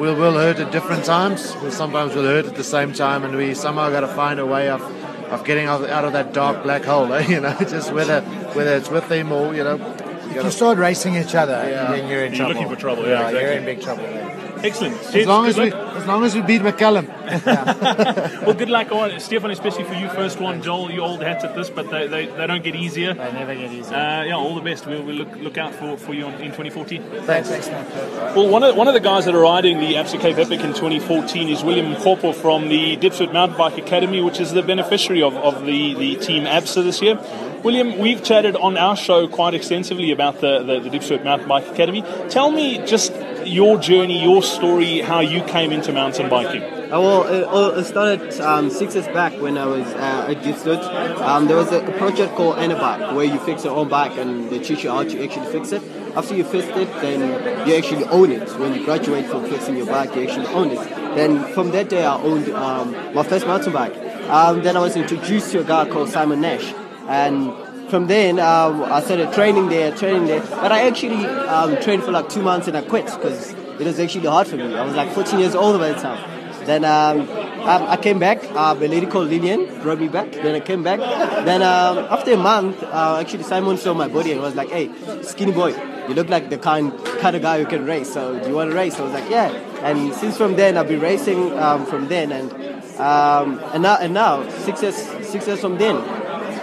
we'll 0.00 0.34
hurt 0.34 0.58
at 0.58 0.72
different 0.72 1.04
times. 1.04 1.54
We'll 1.60 1.70
sometimes 1.70 2.14
we'll 2.14 2.24
hurt 2.24 2.46
at 2.46 2.56
the 2.56 2.64
same 2.64 2.92
time, 2.92 3.24
and 3.24 3.36
we 3.36 3.54
somehow 3.54 3.90
got 3.90 4.00
to 4.00 4.08
find 4.08 4.40
a 4.40 4.46
way 4.46 4.68
of 4.68 4.82
of 5.30 5.44
getting 5.44 5.66
out, 5.66 5.88
out 5.88 6.04
of 6.04 6.12
that 6.12 6.32
dark 6.32 6.62
black 6.62 6.84
hole. 6.84 7.12
Eh? 7.12 7.26
You 7.28 7.40
know, 7.40 7.56
just 7.60 7.92
whether 7.92 8.22
whether 8.54 8.74
it's 8.76 8.90
with 8.90 9.08
them 9.08 9.32
or 9.32 9.54
you 9.54 9.64
know. 9.64 9.76
You, 10.34 10.44
you 10.44 10.50
start 10.52 10.78
racing 10.78 11.16
each 11.16 11.34
other, 11.34 11.52
yeah. 11.52 11.90
then 11.90 12.08
you're 12.08 12.24
in 12.24 12.32
you're 12.32 12.46
trouble. 12.46 12.54
looking 12.54 12.68
for 12.68 12.80
trouble. 12.80 13.02
Yeah, 13.02 13.08
yeah 13.08 13.28
exactly. 13.28 13.40
you're 13.42 13.52
in 13.52 13.64
big 13.64 13.80
trouble. 13.80 14.29
Excellent. 14.62 14.94
As 15.14 15.26
long 15.26 15.46
as, 15.46 15.56
we, 15.56 15.72
as 15.72 16.06
long 16.06 16.24
as 16.24 16.34
we 16.34 16.42
beat 16.42 16.60
McCallum. 16.60 17.06
well, 18.46 18.54
good 18.54 18.68
luck, 18.68 18.92
on 18.92 19.18
Stefan, 19.20 19.50
especially 19.50 19.84
for 19.84 19.94
you. 19.94 20.08
First 20.10 20.40
one, 20.40 20.62
Joel, 20.62 20.90
you 20.90 21.00
old 21.00 21.22
hats 21.22 21.44
at 21.44 21.54
this, 21.54 21.70
but 21.70 21.90
they, 21.90 22.06
they, 22.06 22.26
they 22.26 22.46
don't 22.46 22.62
get 22.62 22.74
easier. 22.74 23.14
They 23.14 23.32
never 23.32 23.54
get 23.54 23.72
easier. 23.72 23.96
Uh, 23.96 24.24
yeah, 24.24 24.36
all 24.36 24.54
the 24.54 24.60
best. 24.60 24.86
We'll, 24.86 25.02
we'll 25.02 25.16
look, 25.16 25.36
look 25.36 25.58
out 25.58 25.74
for, 25.74 25.96
for 25.96 26.14
you 26.14 26.26
in 26.26 26.52
2014. 26.52 27.02
Thanks. 27.22 27.48
Thanks, 27.48 27.68
Well, 27.68 28.48
one 28.48 28.62
of, 28.62 28.76
one 28.76 28.88
of 28.88 28.94
the 28.94 29.00
guys 29.00 29.24
that 29.24 29.34
are 29.34 29.40
riding 29.40 29.78
the 29.78 29.94
Absa 29.94 30.20
Cape 30.20 30.36
Epic 30.38 30.60
in 30.60 30.74
2014 30.74 31.48
is 31.48 31.62
William 31.64 31.94
Mkopo 31.94 32.34
from 32.34 32.68
the 32.68 32.96
Diepsloot 32.96 33.32
Mountain 33.32 33.56
Bike 33.56 33.78
Academy, 33.78 34.20
which 34.20 34.40
is 34.40 34.52
the 34.52 34.62
beneficiary 34.62 35.22
of, 35.22 35.34
of 35.36 35.64
the, 35.64 35.94
the 35.94 36.16
team 36.16 36.44
ABSA 36.44 36.84
this 36.84 37.00
year. 37.00 37.18
William, 37.62 37.98
we've 37.98 38.24
chatted 38.24 38.56
on 38.56 38.78
our 38.78 38.96
show 38.96 39.28
quite 39.28 39.52
extensively 39.52 40.12
about 40.12 40.40
the, 40.40 40.62
the, 40.62 40.80
the 40.80 40.90
Diepsloot 40.90 41.22
Mountain 41.24 41.46
Bike 41.46 41.66
Academy. 41.68 42.02
Tell 42.30 42.50
me 42.50 42.84
just 42.86 43.12
your 43.50 43.78
journey, 43.78 44.22
your 44.22 44.42
story, 44.42 45.00
how 45.00 45.20
you 45.20 45.42
came 45.44 45.72
into 45.72 45.92
mountain 45.92 46.28
biking. 46.28 46.62
Uh, 46.62 47.00
well, 47.00 47.76
it, 47.78 47.84
started 47.84 48.40
um, 48.40 48.70
six 48.70 48.94
years 48.94 49.06
back 49.08 49.32
when 49.40 49.58
I 49.58 49.66
was 49.66 49.86
uh, 49.86 50.26
at 50.30 50.42
Diepsloot. 50.42 50.80
Um, 51.20 51.46
there 51.46 51.56
was 51.56 51.72
a, 51.72 51.80
project 51.98 52.34
called 52.34 52.56
Anabike 52.56 53.14
where 53.14 53.24
you 53.24 53.38
fix 53.40 53.64
your 53.64 53.76
own 53.76 53.88
bike 53.88 54.16
and 54.16 54.48
they 54.50 54.58
teach 54.58 54.84
you 54.84 54.90
how 54.90 55.02
to 55.02 55.24
actually 55.24 55.50
fix 55.52 55.72
it. 55.72 55.82
After 56.16 56.34
you 56.34 56.44
fix 56.44 56.66
it, 56.68 56.88
then 57.00 57.68
you 57.68 57.74
actually 57.76 58.04
own 58.06 58.32
it. 58.32 58.48
When 58.58 58.74
you 58.74 58.84
graduate 58.84 59.26
from 59.26 59.44
fixing 59.48 59.76
your 59.76 59.86
bike, 59.86 60.14
you 60.14 60.22
actually 60.22 60.46
own 60.48 60.70
it. 60.70 60.78
Then 61.14 61.44
from 61.52 61.70
that 61.72 61.88
day, 61.88 62.04
I 62.04 62.16
owned 62.16 62.48
um, 62.50 62.92
my 63.14 63.22
first 63.22 63.46
mountain 63.46 63.72
bike. 63.72 63.96
Um, 64.28 64.62
then 64.62 64.76
I 64.76 64.80
was 64.80 64.96
introduced 64.96 65.52
to 65.52 65.60
a 65.60 65.64
guy 65.64 65.88
called 65.88 66.08
Simon 66.08 66.40
Nash 66.40 66.72
and 67.08 67.52
from 67.90 68.06
then 68.06 68.38
um, 68.38 68.82
I 68.84 69.00
started 69.00 69.32
training 69.32 69.68
there, 69.68 69.94
training 69.94 70.26
there. 70.26 70.40
But 70.40 70.72
I 70.72 70.86
actually 70.86 71.26
um, 71.26 71.80
trained 71.82 72.04
for 72.04 72.12
like 72.12 72.28
two 72.28 72.42
months 72.42 72.68
and 72.68 72.76
I 72.76 72.82
quit 72.82 73.06
because 73.06 73.52
it 73.52 73.80
was 73.80 73.98
actually 73.98 74.26
hard 74.26 74.46
for 74.46 74.56
me. 74.56 74.74
I 74.74 74.84
was 74.84 74.94
like 74.94 75.12
14 75.12 75.38
years 75.38 75.54
old 75.54 75.78
by 75.78 75.92
the 75.92 76.00
time. 76.00 76.40
Then 76.66 76.84
um, 76.84 77.28
I 77.66 77.96
came 77.96 78.18
back. 78.18 78.42
A 78.54 78.74
lady 78.74 79.06
called 79.06 79.28
Lillian 79.28 79.82
brought 79.82 79.98
me 79.98 80.08
back. 80.08 80.30
Then 80.32 80.54
I 80.54 80.60
came 80.60 80.82
back. 80.82 81.00
Then 81.44 81.62
um, 81.62 81.98
after 82.10 82.32
a 82.34 82.36
month, 82.36 82.82
uh, 82.82 83.18
actually 83.20 83.42
Simon 83.44 83.76
saw 83.76 83.94
my 83.94 84.08
body 84.08 84.32
and 84.32 84.40
was 84.40 84.54
like, 84.54 84.68
"Hey, 84.68 84.90
skinny 85.22 85.52
boy, 85.52 85.70
you 86.06 86.14
look 86.14 86.28
like 86.28 86.50
the 86.50 86.58
kind 86.58 86.92
kind 87.18 87.34
of 87.34 87.42
guy 87.42 87.58
who 87.58 87.66
can 87.66 87.86
race. 87.86 88.12
So 88.12 88.38
do 88.38 88.48
you 88.48 88.54
want 88.54 88.70
to 88.70 88.76
race?" 88.76 88.98
I 89.00 89.02
was 89.02 89.12
like, 89.12 89.28
"Yeah." 89.30 89.48
And 89.82 90.12
since 90.14 90.36
from 90.36 90.56
then, 90.56 90.76
I've 90.76 90.88
been 90.88 91.00
racing 91.00 91.58
um, 91.58 91.86
from 91.86 92.08
then, 92.08 92.30
and 92.30 92.52
um, 93.00 93.58
and 93.72 93.82
now 93.82 93.96
and 93.96 94.12
now 94.12 94.48
six 94.60 94.82
years 94.82 94.96
six 95.26 95.46
years 95.46 95.60
from 95.60 95.78
then, 95.78 95.96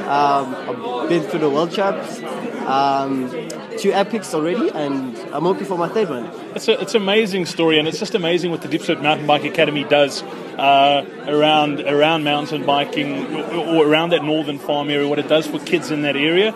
um, 0.08 0.56
I've 0.56 1.10
been 1.10 1.24
through 1.24 1.40
the 1.40 1.50
World 1.50 1.72
Champs, 1.72 2.22
um, 2.66 3.30
two 3.78 3.92
epics 3.92 4.34
already, 4.34 4.70
and 4.70 5.18
I'm 5.34 5.44
hoping 5.44 5.66
for 5.66 5.78
my 5.78 5.90
third 5.90 6.10
one. 6.10 6.26
It's, 6.56 6.68
a, 6.68 6.80
it's 6.82 6.96
an 6.96 7.02
amazing 7.02 7.46
story, 7.46 7.78
and 7.78 7.88
it's 7.88 8.00
just 8.00 8.16
amazing 8.16 8.52
what 8.52 8.62
the 8.62 8.68
Diepsloot 8.68 9.02
Mountain 9.02 9.28
Bike 9.28 9.44
Academy 9.44 9.84
does 9.84 10.24
uh, 10.58 11.06
around 11.28 11.82
around 11.82 12.24
mountain 12.24 12.66
biking 12.66 13.36
or, 13.36 13.76
or 13.76 13.88
around 13.88 14.10
that 14.10 14.24
northern 14.24 14.60
farm 14.60 14.90
area. 14.90 15.08
What 15.08 15.20
it 15.20 15.28
does 15.28 15.46
for 15.46 15.60
kids 15.60 15.92
in 15.92 16.02
that 16.02 16.16
area, 16.16 16.54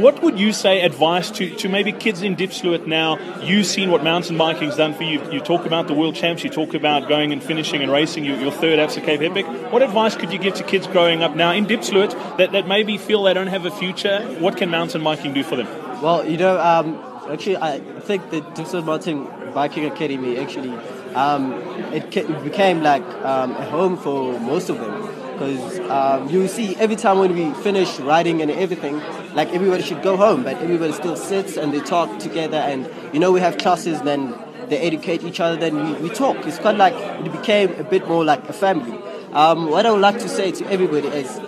what 0.00 0.22
would 0.22 0.38
you 0.38 0.52
say 0.52 0.82
advice 0.82 1.30
to, 1.32 1.54
to 1.56 1.68
maybe 1.68 1.92
kids 1.92 2.22
in 2.22 2.36
Diepsloot 2.36 2.86
now? 2.86 3.18
You've 3.40 3.66
seen 3.66 3.90
what 3.90 4.02
mountain 4.02 4.36
biking's 4.36 4.76
done 4.76 4.94
for 4.94 5.02
you. 5.02 5.22
You 5.30 5.40
talk 5.40 5.66
about 5.66 5.88
the 5.88 5.94
world 5.94 6.14
champs, 6.14 6.42
you 6.44 6.50
talk 6.50 6.74
about 6.74 7.08
going 7.08 7.32
and 7.32 7.42
finishing 7.42 7.82
and 7.82 7.90
racing 7.90 8.24
your, 8.24 8.36
your 8.38 8.52
third 8.52 8.78
Absa 8.78 9.04
Cape 9.04 9.20
Epic. 9.20 9.46
What 9.72 9.82
advice 9.82 10.16
could 10.16 10.32
you 10.32 10.38
give 10.38 10.54
to 10.54 10.64
kids 10.64 10.86
growing 10.86 11.22
up 11.22 11.36
now 11.36 11.52
in 11.52 11.66
Diepsloot 11.66 12.10
that, 12.38 12.52
that 12.52 12.66
maybe 12.66 12.98
feel 12.98 13.22
they 13.22 13.34
don't 13.34 13.48
have 13.48 13.66
a 13.66 13.70
future? 13.70 14.20
What 14.38 14.56
can 14.56 14.70
mountain 14.70 15.02
biking 15.02 15.32
do 15.32 15.42
for 15.42 15.56
them? 15.56 15.66
Well, 16.00 16.26
you 16.26 16.36
know, 16.36 16.58
um, 16.60 17.02
actually, 17.30 17.56
I 17.56 17.80
think 17.80 18.30
the 18.30 18.40
Diepsloot 18.40 18.84
Mountain 18.84 19.28
Biking 19.52 19.84
Academy 19.84 20.38
actually 20.38 20.70
um, 21.14 21.52
it, 21.92 22.10
became 22.42 22.82
like 22.82 23.04
um, 23.24 23.52
a 23.52 23.64
home 23.66 23.96
for 23.96 24.38
most 24.40 24.68
of 24.68 24.78
them 24.78 25.11
because 25.32 25.80
um, 25.90 26.28
you 26.28 26.46
see 26.48 26.76
every 26.76 26.96
time 26.96 27.18
when 27.18 27.34
we 27.34 27.52
finish 27.62 27.98
riding 28.00 28.42
and 28.42 28.50
everything, 28.50 29.00
like 29.34 29.48
everybody 29.48 29.82
should 29.82 30.02
go 30.02 30.16
home, 30.16 30.44
but 30.44 30.56
everybody 30.58 30.92
still 30.92 31.16
sits 31.16 31.56
and 31.56 31.72
they 31.72 31.80
talk 31.80 32.18
together, 32.18 32.58
and 32.58 32.88
you 33.12 33.20
know 33.20 33.32
we 33.32 33.40
have 33.40 33.58
classes, 33.58 34.00
then 34.02 34.34
they 34.68 34.78
educate 34.78 35.22
each 35.24 35.40
other, 35.40 35.56
then 35.56 35.74
we, 35.76 36.08
we 36.08 36.14
talk. 36.14 36.36
It's 36.46 36.58
quite 36.58 36.76
like 36.76 36.94
it 36.94 37.32
became 37.32 37.72
a 37.78 37.84
bit 37.84 38.06
more 38.08 38.24
like 38.24 38.48
a 38.48 38.52
family. 38.52 38.98
Um, 39.32 39.70
what 39.70 39.86
I 39.86 39.90
would 39.90 40.00
like 40.00 40.18
to 40.18 40.28
say 40.28 40.52
to 40.52 40.66
everybody 40.70 41.08
is 41.08 41.38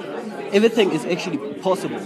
everything 0.53 0.93
is 0.93 1.05
actually 1.05 1.39
possible. 1.61 2.01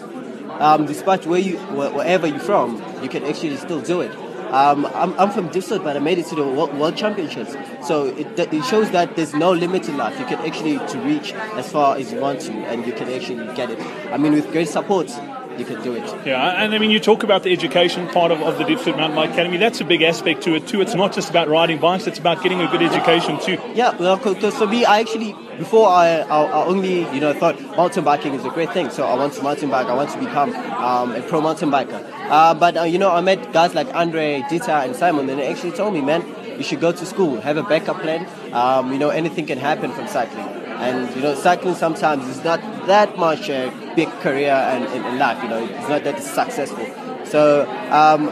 Um, 0.61 0.87
despite 0.87 1.25
where 1.27 1.39
you, 1.39 1.57
wherever 1.59 2.27
you're 2.27 2.41
from, 2.41 2.83
you 3.03 3.09
can 3.09 3.25
actually 3.25 3.57
still 3.59 3.81
do 3.81 4.01
it. 4.01 4.28
Um, 4.51 4.87
I'm, 4.87 5.19
I'm, 5.19 5.31
from 5.31 5.49
Diepsloot, 5.51 5.85
but 5.85 5.97
I 5.97 6.01
made 6.01 6.19
it 6.19 6.27
to 6.27 6.35
the 6.35 6.43
World, 6.43 6.77
World 6.79 6.97
Championships. 6.97 7.55
So 7.87 8.07
it, 8.07 8.39
it, 8.39 8.65
shows 8.65 8.91
that 8.93 9.15
there's 9.15 9.35
no 9.35 9.53
limit 9.53 9.89
in 9.89 9.99
life. 9.99 10.19
You 10.19 10.25
can 10.25 10.39
actually 10.39 10.79
to 10.79 10.99
reach 11.01 11.33
as 11.33 11.71
far 11.71 11.97
as 11.97 12.11
you 12.11 12.21
want 12.21 12.41
to, 12.43 12.53
and 12.53 12.87
you 12.87 12.95
can 12.95 13.11
actually 13.11 13.45
get 13.55 13.71
it. 13.71 13.79
I 14.11 14.17
mean, 14.17 14.33
with 14.33 14.51
great 14.51 14.69
support, 14.69 15.09
you 15.59 15.65
can 15.65 15.83
do 15.83 15.95
it. 15.95 16.05
Yeah, 16.27 16.63
and 16.63 16.75
I 16.75 16.79
mean, 16.79 16.91
you 16.91 17.01
talk 17.01 17.23
about 17.23 17.43
the 17.43 17.53
education 17.53 18.09
part 18.09 18.31
of, 18.31 18.41
of 18.43 18.59
the 18.59 18.65
Diepsloot 18.65 18.97
Mountain 18.97 19.17
Bike 19.17 19.31
Academy. 19.31 19.57
That's 19.57 19.81
a 19.81 19.85
big 19.85 20.03
aspect 20.03 20.43
to 20.45 20.55
it 20.55 20.67
too. 20.67 20.81
It's 20.81 20.95
not 20.95 21.13
just 21.13 21.31
about 21.31 21.49
riding 21.49 21.79
bikes; 21.79 22.07
it's 22.07 22.19
about 22.19 22.43
getting 22.43 22.61
a 22.61 22.69
good 22.69 22.83
education 22.83 23.39
too. 23.41 23.59
Yeah, 23.75 23.97
well, 23.97 24.17
because 24.17 24.55
for 24.55 24.67
me, 24.67 24.85
I 24.85 25.01
actually 25.01 25.35
before 25.59 25.89
I, 25.89 26.21
I, 26.21 26.45
I, 26.45 26.65
only 26.65 27.01
you 27.13 27.21
know 27.21 27.33
thought 27.33 27.61
mountain 27.77 28.05
biking 28.05 28.35
is 28.35 28.45
a 28.45 28.51
great 28.51 28.73
thing. 28.73 28.91
So 28.91 29.07
I 29.07 29.15
want 29.15 29.33
to 29.35 29.43
mountain 29.43 29.71
bike. 29.71 29.87
I 29.87 29.95
want 29.95 30.11
to 30.11 30.19
become 30.19 30.55
um, 30.55 31.13
a 31.13 31.23
pro 31.23 31.41
mountain 31.41 31.71
biker. 31.71 32.05
Uh, 32.31 32.55
but 32.55 32.77
uh, 32.77 32.83
you 32.83 32.99
know, 32.99 33.11
I 33.11 33.21
met 33.21 33.53
guys 33.53 33.75
like 33.75 33.93
Andre, 33.95 34.45
Dita, 34.49 34.73
and 34.73 34.95
Simon, 34.95 35.29
and 35.29 35.39
they 35.39 35.47
actually 35.47 35.73
told 35.73 35.95
me, 35.95 36.01
man, 36.01 36.25
you 36.57 36.63
should 36.63 36.81
go 36.81 36.93
to 36.93 37.07
school, 37.07 37.41
have 37.41 37.57
a 37.57 37.63
backup 37.63 38.01
plan. 38.01 38.27
Um, 38.53 38.93
you 38.93 38.99
know, 38.99 39.11
anything 39.11 39.47
can 39.47 39.59
happen 39.59 39.93
from 39.93 40.07
cycling. 40.09 40.68
And 40.79 41.15
you 41.15 41.23
know, 41.23 41.35
cycling 41.35 41.75
sometimes 41.75 42.27
is 42.29 42.43
not 42.45 42.61
that 42.87 43.19
much 43.19 43.49
a 43.49 43.73
big 43.97 44.09
career 44.21 44.53
and 44.53 44.85
in, 44.95 45.19
life. 45.19 45.43
You 45.43 45.49
know, 45.49 45.65
it's 45.65 45.89
not 45.89 46.05
that 46.05 46.23
successful. 46.23 46.87
So 47.25 47.69
um, 47.91 48.27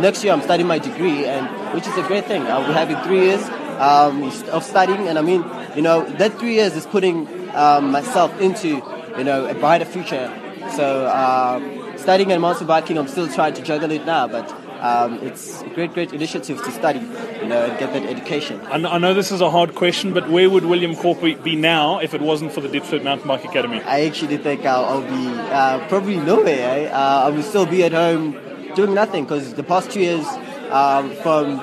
next 0.00 0.22
year 0.22 0.32
I'm 0.32 0.42
studying 0.42 0.68
my 0.68 0.78
degree, 0.78 1.24
and 1.24 1.74
which 1.74 1.86
is 1.86 1.96
a 1.96 2.02
great 2.02 2.26
thing. 2.26 2.42
I'll 2.42 2.66
be 2.66 2.72
having 2.72 2.96
three 2.98 3.22
years 3.22 3.42
um, 3.78 4.22
of 4.50 4.62
studying, 4.62 5.08
and 5.08 5.18
I 5.18 5.22
mean, 5.22 5.44
you 5.74 5.82
know, 5.82 6.04
that 6.18 6.38
three 6.38 6.54
years 6.54 6.76
is 6.76 6.86
putting 6.86 7.26
um, 7.54 7.90
myself 7.90 8.38
into 8.40 8.82
you 9.18 9.24
know 9.24 9.46
a 9.46 9.54
brighter 9.54 9.84
future. 9.84 10.30
So 10.74 11.06
uh, 11.06 11.96
studying 11.96 12.30
and 12.32 12.42
mountain 12.42 12.66
biking, 12.66 12.98
I'm 12.98 13.08
still 13.08 13.28
trying 13.28 13.54
to 13.54 13.62
juggle 13.62 13.90
it 13.90 14.04
now, 14.04 14.28
but 14.28 14.46
um, 14.80 15.14
it's 15.22 15.62
a 15.62 15.68
great, 15.70 15.92
great 15.94 16.12
initiative 16.12 16.62
to 16.62 16.70
study, 16.70 17.00
you 17.00 17.46
know, 17.46 17.64
and 17.64 17.78
get 17.78 17.92
that 17.92 18.04
education. 18.04 18.60
I 18.66 18.98
know 18.98 19.14
this 19.14 19.32
is 19.32 19.40
a 19.40 19.50
hard 19.50 19.74
question, 19.74 20.12
but 20.12 20.28
where 20.28 20.48
would 20.50 20.64
William 20.64 20.94
Mkopo 20.94 21.42
be 21.42 21.56
now 21.56 21.98
if 21.98 22.14
it 22.14 22.20
wasn't 22.20 22.52
for 22.52 22.60
the 22.60 22.68
Diepsloot 22.68 23.02
Mountain 23.02 23.26
Bike 23.28 23.44
Academy? 23.44 23.80
I 23.82 24.04
actually 24.04 24.36
think 24.36 24.64
I'll, 24.64 24.84
I'll 24.84 25.02
be 25.02 25.28
uh, 25.50 25.88
probably 25.88 26.16
nowhere. 26.16 26.86
Eh? 26.86 26.90
Uh, 26.90 27.26
I 27.26 27.30
will 27.30 27.42
still 27.42 27.66
be 27.66 27.84
at 27.84 27.92
home 27.92 28.38
doing 28.74 28.94
nothing 28.94 29.24
because 29.24 29.54
the 29.54 29.62
past 29.62 29.90
two 29.90 30.00
years, 30.00 30.26
um, 30.70 31.14
from 31.16 31.60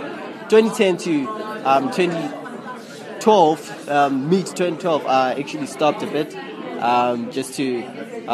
2010 0.50 0.98
to 0.98 1.28
um, 1.66 1.92
2012, 1.92 3.90
um, 3.90 4.30
mid 4.30 4.46
2012, 4.46 5.06
I 5.06 5.34
actually 5.34 5.68
stopped 5.68 6.02
a 6.04 6.08
bit 6.08 6.36
um, 6.84 7.32
just 7.32 7.56
to 7.56 7.82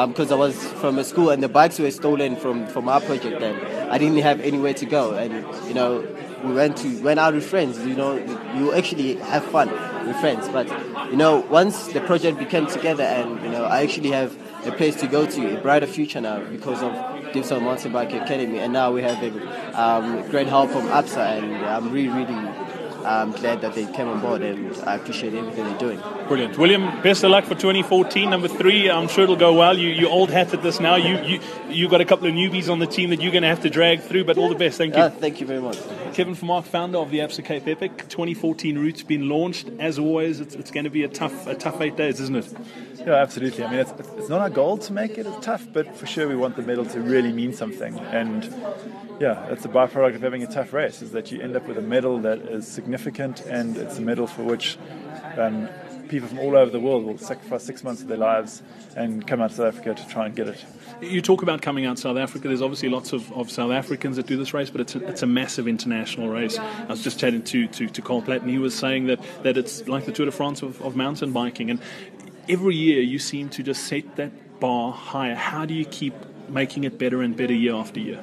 because 0.07 0.31
um, 0.31 0.41
I 0.41 0.45
was 0.47 0.57
from 0.81 0.97
a 0.97 1.03
school 1.03 1.29
and 1.29 1.41
the 1.41 1.47
bikes 1.47 1.79
were 1.79 1.91
stolen 1.91 2.35
from 2.35 2.65
from 2.67 2.89
our 2.89 2.99
project 2.99 3.39
then. 3.39 3.55
I 3.89 3.97
didn't 3.97 4.17
have 4.17 4.41
anywhere 4.41 4.73
to 4.73 4.85
go, 4.85 5.13
and 5.13 5.45
you 5.67 5.73
know 5.73 6.05
we 6.43 6.53
went 6.53 6.77
to 6.77 7.01
went 7.03 7.19
out 7.19 7.35
with 7.35 7.45
friends. 7.45 7.79
You 7.85 7.95
know 7.95 8.15
you 8.55 8.73
actually 8.73 9.15
have 9.15 9.45
fun 9.45 9.69
with 10.07 10.17
friends, 10.17 10.49
but 10.49 10.67
you 11.11 11.17
know 11.17 11.41
once 11.51 11.87
the 11.93 12.01
project 12.01 12.39
became 12.39 12.65
together 12.65 13.03
and 13.03 13.41
you 13.43 13.49
know 13.49 13.65
I 13.65 13.83
actually 13.83 14.11
have 14.11 14.35
a 14.65 14.71
place 14.71 14.95
to 14.97 15.07
go 15.07 15.25
to, 15.25 15.57
a 15.57 15.61
brighter 15.61 15.87
future 15.87 16.19
now 16.19 16.43
because 16.45 16.81
of 16.81 16.91
Diepsloot 17.33 17.61
Mountain 17.61 17.93
Bike 17.93 18.13
Academy, 18.13 18.59
and 18.59 18.73
now 18.73 18.91
we 18.91 19.03
have 19.03 19.21
a 19.23 19.79
um, 19.79 20.27
great 20.29 20.47
help 20.47 20.71
from 20.71 20.87
Absa, 20.87 21.37
and 21.37 21.53
I'm 21.65 21.91
really 21.91 22.09
really 22.09 22.68
I'm 23.05 23.31
glad 23.31 23.61
that 23.61 23.73
they 23.75 23.85
came 23.93 24.07
on 24.07 24.19
board 24.19 24.41
and 24.41 24.75
I 24.83 24.95
appreciate 24.95 25.33
everything 25.33 25.65
they're 25.65 25.77
doing. 25.77 26.01
Brilliant. 26.27 26.57
William, 26.57 27.01
best 27.01 27.23
of 27.23 27.31
luck 27.31 27.45
for 27.45 27.55
2014. 27.55 28.29
Number 28.29 28.47
three, 28.47 28.89
I'm 28.89 29.07
sure 29.07 29.23
it'll 29.23 29.35
go 29.35 29.53
well. 29.53 29.77
You, 29.77 29.89
you 29.89 30.07
old 30.07 30.29
hat 30.29 30.53
at 30.53 30.61
this 30.61 30.79
now. 30.79 30.95
You, 30.95 31.17
you, 31.23 31.39
you've 31.69 31.89
got 31.89 32.01
a 32.01 32.05
couple 32.05 32.27
of 32.27 32.33
newbies 32.33 32.69
on 32.69 32.79
the 32.79 32.87
team 32.87 33.09
that 33.09 33.21
you're 33.21 33.31
going 33.31 33.43
to 33.43 33.47
have 33.47 33.61
to 33.61 33.69
drag 33.69 34.01
through, 34.01 34.25
but 34.25 34.37
all 34.37 34.49
the 34.49 34.55
best. 34.55 34.77
Thank 34.77 34.95
you. 34.95 35.01
Uh, 35.01 35.09
thank 35.09 35.39
you 35.39 35.47
very 35.47 35.61
much. 35.61 35.77
Kevin 36.13 36.35
Vermaak, 36.35 36.65
founder 36.65 36.97
of 36.97 37.09
the 37.09 37.19
Absa 37.19 37.43
Cape 37.43 37.67
Epic. 37.67 38.09
2014 38.09 38.77
route's 38.77 39.03
been 39.03 39.29
launched. 39.29 39.69
As 39.79 39.97
always, 39.97 40.39
it's, 40.39 40.55
it's 40.55 40.71
going 40.71 40.83
to 40.83 40.89
be 40.89 41.03
a 41.03 41.07
tough, 41.07 41.47
a 41.47 41.55
tough 41.55 41.79
eight 41.81 41.95
days, 41.95 42.19
isn't 42.19 42.35
it? 42.35 42.53
Yeah, 42.99 43.15
absolutely. 43.15 43.63
I 43.63 43.71
mean, 43.71 43.79
it's, 43.79 43.93
it's 44.17 44.29
not 44.29 44.41
our 44.41 44.49
goal 44.49 44.77
to 44.77 44.93
make 44.93 45.17
it 45.17 45.25
as 45.25 45.43
tough, 45.43 45.65
but 45.71 45.95
for 45.95 46.05
sure 46.05 46.27
we 46.27 46.35
want 46.35 46.57
the 46.57 46.61
medal 46.61 46.85
to 46.85 46.99
really 46.99 47.31
mean 47.31 47.53
something. 47.53 47.97
And 47.97 48.43
yeah, 49.19 49.45
that's 49.49 49.65
a 49.65 49.69
byproduct 49.69 50.15
of 50.15 50.21
having 50.21 50.43
a 50.43 50.47
tough 50.47 50.73
race, 50.73 51.01
is 51.01 51.11
that 51.11 51.31
you 51.31 51.41
end 51.41 51.55
up 51.55 51.67
with 51.67 51.77
a 51.77 51.81
medal 51.81 52.19
that 52.19 52.39
is 52.39 52.67
significant 52.67 52.88
and 52.93 53.77
it's 53.77 53.97
a 53.97 54.01
medal 54.01 54.27
for 54.27 54.43
which 54.43 54.77
um, 55.37 55.69
people 56.09 56.27
from 56.27 56.39
all 56.39 56.57
over 56.57 56.71
the 56.71 56.79
world 56.79 57.05
will 57.05 57.17
sacrifice 57.17 57.63
six 57.63 57.83
months 57.83 58.01
of 58.01 58.07
their 58.07 58.17
lives 58.17 58.61
and 58.95 59.25
come 59.25 59.41
out 59.41 59.51
to 59.51 59.55
South 59.55 59.75
Africa 59.75 59.93
to 59.93 60.07
try 60.09 60.25
and 60.25 60.35
get 60.35 60.47
it. 60.47 60.65
You 61.01 61.21
talk 61.21 61.41
about 61.41 61.61
coming 61.61 61.85
out 61.85 61.97
South 61.97 62.17
Africa. 62.17 62.47
There's 62.47 62.61
obviously 62.61 62.89
lots 62.89 63.13
of, 63.13 63.31
of 63.31 63.49
South 63.49 63.71
Africans 63.71 64.17
that 64.17 64.27
do 64.27 64.35
this 64.35 64.53
race, 64.53 64.69
but 64.69 64.81
it's 64.81 64.95
a, 64.95 65.07
it's 65.07 65.21
a 65.21 65.27
massive 65.27 65.67
international 65.67 66.27
race. 66.27 66.57
I 66.57 66.85
was 66.87 67.03
just 67.03 67.19
chatting 67.19 67.43
to, 67.43 67.67
to, 67.67 67.87
to 67.87 68.01
Karl 68.01 68.21
Platt, 68.21 68.41
and 68.41 68.49
he 68.49 68.57
was 68.57 68.75
saying 68.75 69.07
that, 69.07 69.19
that 69.43 69.57
it's 69.57 69.87
like 69.87 70.05
the 70.05 70.11
Tour 70.11 70.25
de 70.25 70.31
France 70.31 70.61
of, 70.61 70.81
of 70.81 70.95
mountain 70.95 71.31
biking. 71.31 71.69
And 71.69 71.79
every 72.49 72.75
year 72.75 73.01
you 73.01 73.19
seem 73.19 73.49
to 73.49 73.63
just 73.63 73.85
set 73.85 74.17
that 74.17 74.59
bar 74.59 74.91
higher. 74.91 75.35
How 75.35 75.65
do 75.65 75.73
you 75.73 75.85
keep 75.85 76.13
making 76.49 76.83
it 76.83 76.97
better 76.97 77.21
and 77.21 77.37
better 77.37 77.53
year 77.53 77.75
after 77.75 77.99
year? 77.99 78.21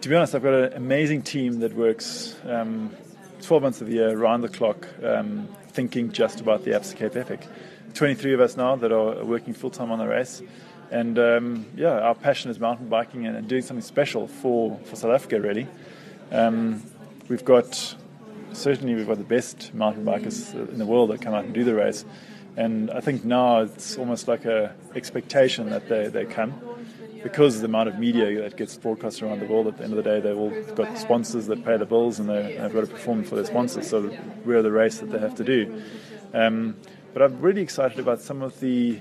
To 0.00 0.08
be 0.08 0.14
honest, 0.14 0.34
I've 0.34 0.42
got 0.42 0.54
an 0.54 0.72
amazing 0.74 1.22
team 1.22 1.60
that 1.60 1.74
works 1.74 2.36
um, 2.46 2.94
12 3.42 3.62
months 3.62 3.80
of 3.80 3.88
the 3.88 3.94
year, 3.94 4.18
around 4.18 4.40
the 4.40 4.48
clock, 4.48 4.86
um, 5.02 5.48
thinking 5.68 6.12
just 6.12 6.40
about 6.40 6.64
the 6.64 6.72
Absa 6.72 6.96
Cape 6.96 7.16
Epic. 7.16 7.40
23 7.94 8.34
of 8.34 8.40
us 8.40 8.56
now 8.56 8.76
that 8.76 8.92
are 8.92 9.24
working 9.24 9.54
full 9.54 9.70
time 9.70 9.90
on 9.90 9.98
the 9.98 10.06
race. 10.06 10.42
And 10.90 11.18
um, 11.18 11.66
yeah, 11.76 12.00
our 12.00 12.14
passion 12.14 12.50
is 12.50 12.60
mountain 12.60 12.88
biking 12.88 13.26
and, 13.26 13.36
and, 13.36 13.48
doing 13.48 13.62
something 13.62 13.82
special 13.82 14.28
for, 14.28 14.78
for 14.84 14.96
South 14.96 15.12
Africa, 15.12 15.40
really. 15.40 15.66
Um, 16.30 16.82
we've 17.28 17.44
got, 17.44 17.96
certainly, 18.52 18.94
we've 18.94 19.06
got 19.06 19.18
the 19.18 19.24
best 19.24 19.74
mountain 19.74 20.04
bikers 20.04 20.54
in 20.54 20.78
the 20.78 20.86
world 20.86 21.10
that 21.10 21.20
come 21.22 21.34
out 21.34 21.44
and 21.44 21.54
do 21.54 21.64
the 21.64 21.74
race. 21.74 22.04
And 22.56 22.90
I 22.90 23.00
think 23.00 23.24
now 23.24 23.62
it's 23.62 23.98
almost 23.98 24.28
like 24.28 24.44
a 24.44 24.74
expectation 24.94 25.70
that 25.70 25.88
they, 25.88 26.08
they 26.08 26.24
come 26.24 26.54
because 27.26 27.56
of 27.56 27.62
the 27.62 27.66
amount 27.66 27.88
of 27.88 27.98
media 27.98 28.40
that 28.40 28.56
gets 28.56 28.76
broadcast 28.76 29.20
around 29.20 29.40
the 29.40 29.46
world. 29.46 29.66
At 29.66 29.78
the 29.78 29.82
end 29.84 29.92
of 29.92 29.96
the 29.96 30.08
day, 30.08 30.20
they've 30.20 30.38
all 30.38 30.50
got 30.76 30.96
sponsors 30.96 31.48
that 31.48 31.64
pay 31.64 31.76
the 31.76 31.84
bills 31.84 32.20
and 32.20 32.28
they, 32.28 32.54
have 32.54 32.72
got 32.72 32.82
to 32.82 32.86
perform 32.86 33.24
for 33.24 33.34
their 33.34 33.44
sponsors. 33.44 33.90
So 33.90 34.16
we're 34.44 34.62
the 34.62 34.70
race 34.70 34.98
that 34.98 35.10
they 35.10 35.18
have 35.18 35.34
to 35.34 35.44
do. 35.44 35.82
Um, 36.32 36.76
but 37.12 37.22
I'm 37.22 37.40
really 37.40 37.62
excited 37.62 37.98
about 37.98 38.20
some 38.20 38.42
of 38.42 38.60
the 38.60 39.00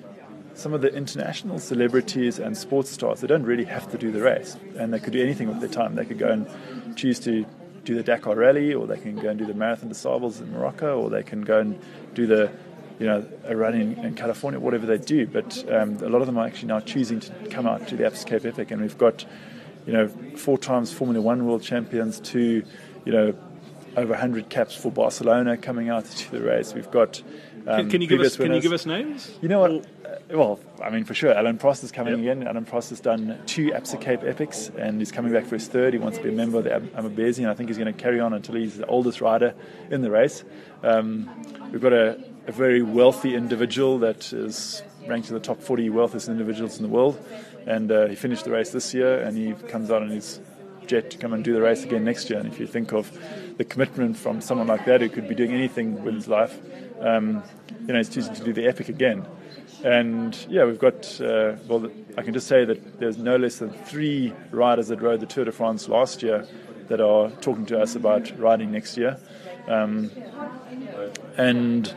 some 0.56 0.74
of 0.74 0.82
the 0.82 0.92
international 0.96 1.60
celebrities 1.60 2.40
and 2.40 2.58
sports 2.58 2.90
stars. 2.90 3.20
They 3.22 3.28
don't 3.28 3.44
really 3.44 3.66
have 3.66 3.92
to 3.92 3.98
do 3.98 4.12
the 4.12 4.22
race, 4.22 4.58
and 4.78 4.92
they 4.92 5.00
could 5.00 5.14
do 5.14 5.22
anything 5.22 5.50
with 5.50 5.60
their 5.60 5.70
time. 5.70 5.96
They 5.96 6.06
could 6.06 6.18
go 6.18 6.30
and 6.30 6.98
choose 6.98 7.20
to 7.22 7.46
do 7.84 7.94
the 7.94 8.04
Dakar 8.04 8.36
Rally, 8.36 8.74
or 8.74 8.88
they 8.88 8.98
can 8.98 9.18
go 9.18 9.30
and 9.30 9.38
do 9.38 9.46
the 9.46 9.54
Marathon 9.54 9.90
des 9.90 9.96
Sables 9.96 10.40
in 10.40 10.52
Morocco, 10.52 11.00
or 11.00 11.10
they 11.10 11.24
can 11.24 11.42
go 11.42 11.60
and 11.60 11.80
do 12.16 12.26
the 12.26 12.52
you 13.00 13.06
know, 13.06 13.26
a 13.44 13.56
run 13.56 13.76
in, 13.76 13.98
in 14.06 14.16
California, 14.16 14.60
whatever 14.60 14.86
they 14.86 14.98
do. 14.98 15.28
But 15.28 15.64
um, 15.72 15.98
a 15.98 16.10
lot 16.10 16.22
of 16.22 16.28
them 16.28 16.38
are 16.38 16.46
actually 16.46 16.70
now 16.70 16.80
choosing 16.80 17.20
to 17.20 17.32
come 17.50 17.68
out 17.68 17.88
to 17.90 17.98
the 17.98 18.04
Absa 18.04 18.26
Cape 18.26 18.46
Epic, 18.46 18.72
and 18.72 18.82
we've 18.82 18.98
got, 18.98 19.26
you 19.86 19.94
know, 19.94 20.08
four 20.36 20.58
times 20.58 20.94
Formula 20.94 21.22
One 21.22 21.46
world 21.46 21.62
champions 21.64 22.20
to, 22.22 22.64
you 23.06 23.12
know, 23.12 23.34
over 23.98 24.12
100 24.12 24.50
caps 24.50 24.76
for 24.76 24.92
Barcelona 24.92 25.58
coming 25.58 25.90
out 25.90 26.06
to 26.06 26.32
the 26.32 26.42
race. 26.42 26.74
We've 26.74 26.90
got. 26.92 27.22
Um, 27.68 27.82
can, 27.82 27.90
can, 27.90 28.02
you 28.02 28.08
give 28.08 28.22
us, 28.22 28.38
can 28.38 28.54
you 28.54 28.62
give 28.62 28.74
us 28.74 28.86
names? 28.86 29.38
You 29.42 29.50
know 29.50 29.60
what? 29.60 29.72
Uh, 29.72 30.38
well, 30.38 30.60
I 30.84 30.90
mean, 30.90 31.04
for 31.04 31.14
sure. 31.14 31.32
Alain 31.32 31.58
Prost 31.58 31.84
is 31.84 31.92
coming 31.92 32.24
yep. 32.24 32.38
again. 32.38 32.48
Alain 32.48 32.66
Prost 32.66 32.90
has 32.90 33.00
done 33.00 33.40
two 33.48 33.72
Absa 33.72 34.00
Cape 34.00 34.24
Epics 34.24 34.70
and 34.78 35.00
he's 35.00 35.12
coming 35.12 35.32
back 35.32 35.46
for 35.46 35.56
his 35.56 35.68
third. 35.68 35.94
He 35.94 36.00
wants 36.00 36.18
to 36.18 36.24
be 36.24 36.30
a 36.30 36.34
member 36.34 36.60
of 36.60 36.66
the 36.66 36.70
Amabubesi, 36.70 37.40
and 37.40 37.48
I 37.48 37.56
think 37.56 37.70
he's 37.70 37.78
going 37.78 37.92
to 37.92 38.00
carry 38.00 38.20
on 38.20 38.34
until 38.34 38.56
he's 38.56 38.78
the 38.78 38.86
oldest 38.86 39.22
rider 39.22 39.56
in 39.90 40.02
the 40.02 40.12
race. 40.12 40.44
Um, 40.84 41.30
we've 41.72 41.82
got 41.82 41.94
a, 41.94 42.24
a 42.48 42.52
very 42.52 42.82
wealthy 42.82 43.36
individual 43.36 44.00
that 44.00 44.32
is 44.32 44.84
ranked 45.08 45.30
in 45.30 45.34
the 45.34 45.40
top 45.40 45.62
40 45.62 45.90
wealthiest 45.90 46.30
individuals 46.30 46.78
in 46.78 46.84
the 46.84 46.90
world. 46.90 47.24
And 47.66 47.92
uh, 47.92 48.08
he 48.08 48.16
finished 48.16 48.46
the 48.46 48.52
race 48.52 48.72
this 48.72 48.94
year, 48.94 49.22
and 49.22 49.38
he 49.38 49.54
comes 49.68 49.90
out 49.90 50.02
on 50.02 50.10
his 50.10 50.40
jet 50.86 51.10
to 51.12 51.18
come 51.18 51.34
and 51.34 51.44
do 51.44 51.54
the 51.54 51.62
race 51.62 51.84
again 51.84 52.04
next 52.04 52.30
year. 52.30 52.40
And 52.40 52.48
if 52.48 52.60
you 52.60 52.68
think 52.68 52.94
of 52.94 53.12
the 53.58 53.64
commitment 53.64 54.18
from 54.18 54.42
someone 54.42 54.68
like 54.68 54.86
that 54.86 55.02
who 55.02 55.10
could 55.10 55.28
be 55.28 55.36
doing 55.36 55.52
anything 55.52 56.04
with 56.04 56.14
his 56.14 56.28
life, 56.28 56.60
um, 57.02 57.44
you 57.82 57.94
know, 57.94 57.98
he's 57.98 58.10
choosing 58.10 58.36
to 58.36 58.44
do 58.44 58.54
the 58.54 58.68
epic 58.68 58.90
again. 58.90 59.26
And 59.84 60.36
yeah, 60.50 60.66
we've 60.66 60.80
got, 60.80 61.20
uh, 61.22 61.56
well, 61.68 61.90
I 62.18 62.22
can 62.22 62.34
just 62.34 62.48
say 62.48 62.66
that 62.66 63.00
there's 63.00 63.18
no 63.18 63.36
less 63.36 63.60
than 63.60 63.72
three 63.72 64.34
riders 64.52 64.88
that 64.88 65.02
rode 65.02 65.20
the 65.20 65.26
Tour 65.26 65.46
de 65.46 65.52
France 65.52 65.88
last 65.88 66.24
year 66.24 66.48
that 66.88 67.02
are 67.02 67.30
talking 67.42 67.66
to 67.68 67.80
us 67.80 67.96
about 67.96 68.32
riding 68.40 68.72
next 68.72 68.98
year. 68.98 69.18
Um, 69.68 70.12
and 71.38 71.94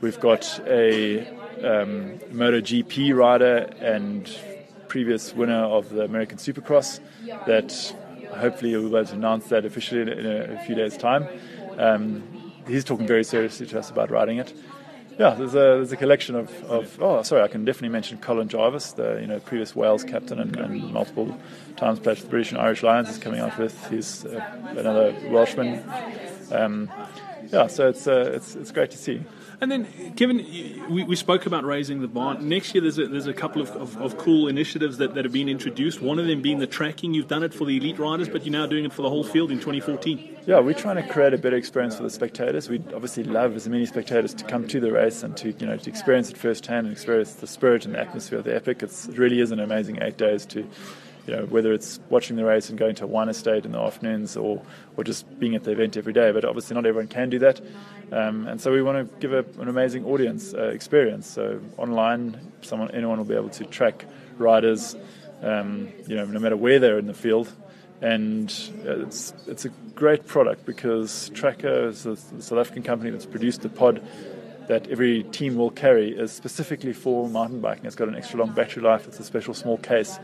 We've 0.00 0.20
got 0.20 0.60
a 0.66 1.26
um, 1.58 2.18
MotoGP 2.32 3.14
rider 3.14 3.72
and 3.80 4.30
previous 4.88 5.34
winner 5.34 5.64
of 5.64 5.90
the 5.90 6.02
American 6.04 6.38
Supercross 6.38 7.00
that 7.46 7.94
hopefully 8.36 8.76
we'll 8.76 8.90
be 8.90 8.96
able 8.96 9.04
to 9.06 9.14
announce 9.14 9.46
that 9.46 9.64
officially 9.64 10.02
in 10.02 10.26
a, 10.26 10.54
a 10.54 10.58
few 10.66 10.74
days' 10.74 10.96
time. 10.96 11.26
Um, 11.78 12.52
he's 12.66 12.84
talking 12.84 13.06
very 13.06 13.24
seriously 13.24 13.66
to 13.66 13.78
us 13.78 13.90
about 13.90 14.10
riding 14.10 14.38
it. 14.38 14.52
Yeah, 15.18 15.34
there's 15.34 15.54
a 15.54 15.78
there's 15.78 15.92
a 15.92 15.96
collection 15.96 16.34
of, 16.34 16.64
of 16.64 17.00
oh 17.00 17.22
sorry 17.22 17.42
I 17.42 17.48
can 17.48 17.64
definitely 17.64 17.90
mention 17.90 18.18
Colin 18.18 18.48
Charvis, 18.48 18.96
the 18.96 19.20
you 19.20 19.28
know 19.28 19.38
previous 19.38 19.76
Wales 19.76 20.02
captain 20.02 20.40
and, 20.40 20.56
and 20.56 20.92
multiple 20.92 21.38
times 21.76 22.00
played 22.00 22.18
for 22.18 22.24
the 22.24 22.30
British 22.30 22.50
and 22.50 22.60
Irish 22.60 22.82
Lions, 22.82 23.08
is 23.08 23.18
coming 23.18 23.38
out 23.38 23.56
with 23.56 23.90
he's 23.90 24.26
uh, 24.26 24.44
another 24.76 25.14
Welshman. 25.30 25.84
Um, 26.50 26.90
yeah, 27.52 27.68
so 27.68 27.88
it's 27.88 28.08
uh, 28.08 28.32
it's 28.34 28.56
it's 28.56 28.72
great 28.72 28.90
to 28.90 28.98
see. 28.98 29.22
And 29.60 29.70
then, 29.70 30.14
Kevin, 30.16 30.38
we, 30.90 31.04
we 31.04 31.16
spoke 31.16 31.46
about 31.46 31.64
raising 31.64 32.00
the 32.00 32.08
bar. 32.08 32.38
Next 32.40 32.74
year, 32.74 32.82
there's 32.82 32.98
a, 32.98 33.06
there's 33.06 33.26
a 33.26 33.32
couple 33.32 33.62
of, 33.62 33.70
of, 33.70 33.96
of, 33.98 34.18
cool 34.18 34.48
initiatives 34.48 34.98
that, 34.98 35.14
that 35.14 35.24
have 35.24 35.32
been 35.32 35.48
introduced. 35.48 36.00
One 36.00 36.18
of 36.18 36.26
them 36.26 36.42
being 36.42 36.58
the 36.58 36.66
tracking. 36.66 37.14
You've 37.14 37.28
done 37.28 37.42
it 37.42 37.54
for 37.54 37.64
the 37.64 37.76
elite 37.76 37.98
riders, 37.98 38.28
but 38.28 38.44
you're 38.44 38.52
now 38.52 38.66
doing 38.66 38.84
it 38.84 38.92
for 38.92 39.02
the 39.02 39.08
whole 39.08 39.24
field 39.24 39.50
in 39.50 39.58
2014. 39.58 40.38
Yeah, 40.46 40.60
we're 40.60 40.74
trying 40.74 40.96
to 40.96 41.08
create 41.08 41.32
a 41.32 41.38
better 41.38 41.56
experience 41.56 41.96
for 41.96 42.02
the 42.02 42.10
spectators. 42.10 42.68
We 42.68 42.78
obviously 42.94 43.24
love 43.24 43.56
as 43.56 43.68
many 43.68 43.86
spectators 43.86 44.34
to 44.34 44.44
come 44.44 44.68
to 44.68 44.80
the 44.80 44.92
race 44.92 45.22
and 45.22 45.36
to 45.38 45.52
you 45.52 45.66
know 45.66 45.76
to 45.76 45.90
experience 45.90 46.30
it 46.30 46.36
firsthand 46.36 46.86
and 46.86 46.92
experience 46.92 47.34
the 47.34 47.46
spirit 47.46 47.86
and 47.86 47.94
the 47.94 48.00
atmosphere 48.00 48.38
of 48.38 48.44
the 48.44 48.54
epic. 48.54 48.82
It's, 48.82 49.08
it 49.08 49.16
really 49.16 49.40
is 49.40 49.52
an 49.52 49.60
amazing 49.60 50.02
eight 50.02 50.18
days 50.18 50.44
to 50.46 50.68
you 51.26 51.34
know, 51.34 51.46
whether 51.46 51.72
it's 51.72 52.00
watching 52.10 52.36
the 52.36 52.44
race 52.44 52.68
and 52.68 52.78
going 52.78 52.94
to 52.96 53.04
a 53.04 53.06
wine 53.06 53.28
estate 53.28 53.64
in 53.64 53.72
the 53.72 53.78
afternoons 53.80 54.36
or, 54.36 54.62
or 54.96 55.04
just 55.04 55.38
being 55.38 55.54
at 55.54 55.64
the 55.64 55.72
event 55.72 55.96
every 55.96 56.12
day. 56.12 56.32
But 56.32 56.44
obviously, 56.44 56.74
not 56.74 56.86
everyone 56.86 57.08
can 57.08 57.30
do 57.30 57.38
that. 57.40 57.60
Um, 58.12 58.46
and 58.46 58.60
so 58.60 58.72
we 58.72 58.82
want 58.82 59.10
to 59.10 59.20
give 59.20 59.32
a, 59.32 59.44
an 59.60 59.68
amazing 59.68 60.04
audience 60.04 60.54
uh, 60.54 60.68
experience. 60.68 61.26
So 61.28 61.60
online, 61.78 62.52
someone, 62.62 62.90
anyone 62.90 63.18
will 63.18 63.24
be 63.24 63.34
able 63.34 63.48
to 63.50 63.64
track 63.64 64.04
riders, 64.36 64.96
um, 65.42 65.88
you 66.06 66.16
know, 66.16 66.26
no 66.26 66.38
matter 66.38 66.56
where 66.56 66.78
they're 66.78 66.98
in 66.98 67.06
the 67.06 67.14
field. 67.14 67.52
And 68.00 68.52
it's 68.84 69.32
it's 69.46 69.64
a 69.64 69.70
great 69.94 70.26
product 70.26 70.66
because 70.66 71.30
Tracker 71.30 71.88
is 71.88 72.04
a 72.04 72.16
South 72.16 72.58
African 72.58 72.82
company 72.82 73.10
that's 73.10 73.24
produced 73.24 73.62
the 73.62 73.70
pod 73.70 74.02
that 74.68 74.88
every 74.88 75.22
team 75.24 75.56
will 75.56 75.70
carry 75.70 76.10
is 76.10 76.32
specifically 76.32 76.92
for 76.92 77.28
mountain 77.28 77.60
biking. 77.60 77.84
It's 77.86 77.96
got 77.96 78.08
an 78.08 78.14
extra 78.14 78.38
long 78.38 78.52
battery 78.52 78.82
life. 78.82 79.06
It's 79.06 79.20
a 79.20 79.24
special 79.24 79.54
small 79.54 79.78
case 79.78 80.18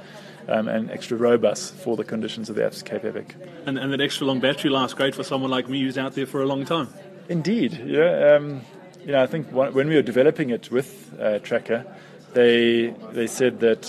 um, 0.51 0.69
and 0.69 0.91
extra 0.91 1.17
robust 1.17 1.75
for 1.75 1.97
the 1.97 2.05
conditions 2.05 2.51
of 2.51 2.57
the 2.57 2.83
Cape 2.85 3.05
Epic. 3.05 3.35
And, 3.67 3.79
and 3.79 3.93
that 3.93 4.01
extra 4.01 4.27
long 4.27 4.41
battery 4.41 4.71
life 4.71 4.89
is 4.89 4.95
great 4.95 5.15
for 5.15 5.23
someone 5.23 5.51
like 5.51 5.69
me 5.69 5.83
who's 5.83 5.97
out 5.97 6.15
there 6.15 6.27
for 6.27 6.43
a 6.43 6.47
long 6.47 6.65
time. 6.65 6.89
Indeed, 7.29 7.83
yeah. 7.87 8.35
Um, 8.35 8.63
you 9.05 9.13
know, 9.13 9.23
I 9.23 9.27
think 9.27 9.51
when 9.51 9.89
we 9.89 9.95
were 9.95 10.03
developing 10.03 10.51
it 10.51 10.71
with 10.71 11.15
uh, 11.19 11.39
Tracker, 11.39 11.87
they 12.33 12.95
they 13.13 13.27
said 13.27 13.61
that 13.61 13.87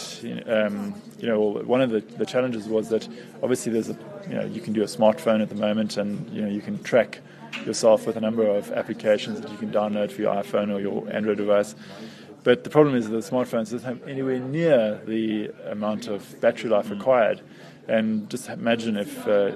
um, 0.47 0.95
you 1.19 1.27
know 1.27 1.39
one 1.39 1.81
of 1.81 1.89
the, 1.89 1.99
the 1.99 2.25
challenges 2.25 2.67
was 2.67 2.89
that 2.89 3.07
obviously 3.43 3.71
there's 3.71 3.89
a 3.89 3.97
you 4.27 4.35
know 4.35 4.45
you 4.45 4.61
can 4.61 4.73
do 4.73 4.81
a 4.81 4.85
smartphone 4.85 5.41
at 5.41 5.49
the 5.49 5.55
moment 5.55 5.97
and 5.97 6.29
you 6.29 6.41
know 6.41 6.47
you 6.47 6.61
can 6.61 6.81
track 6.83 7.19
yourself 7.65 8.07
with 8.07 8.15
a 8.15 8.21
number 8.21 8.47
of 8.47 8.71
applications 8.71 9.41
that 9.41 9.51
you 9.51 9.57
can 9.57 9.71
download 9.71 10.11
for 10.11 10.21
your 10.21 10.33
iPhone 10.33 10.73
or 10.73 10.79
your 10.79 11.07
Android 11.11 11.37
device. 11.37 11.75
But 12.43 12.63
the 12.63 12.69
problem 12.69 12.95
is 12.95 13.09
that 13.09 13.11
the 13.11 13.29
smartphones 13.29 13.71
don't 13.71 13.83
have 13.83 14.07
anywhere 14.07 14.39
near 14.39 14.99
the 15.05 15.51
amount 15.69 16.07
of 16.07 16.39
battery 16.41 16.69
life 16.69 16.89
required. 16.89 17.41
And 17.87 18.29
just 18.29 18.49
imagine 18.49 18.97
if 18.97 19.27
uh, 19.27 19.55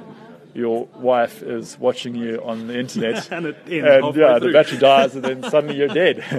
your 0.53 0.85
wife 0.95 1.41
is 1.41 1.77
watching 1.79 2.15
you 2.15 2.41
on 2.43 2.67
the 2.67 2.79
internet 2.79 3.31
and, 3.31 3.47
it, 3.47 3.57
and 3.67 4.15
yeah, 4.15 4.39
the 4.39 4.51
battery 4.51 4.77
dies, 4.77 5.15
and 5.15 5.23
then 5.23 5.43
suddenly 5.49 5.77
you're 5.77 5.87
dead. 5.87 6.23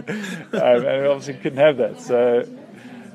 um, 0.53 0.87
and 0.87 1.07
obviously 1.07 1.35
couldn't 1.35 1.59
have 1.59 1.77
that. 1.79 2.01
So 2.01 2.49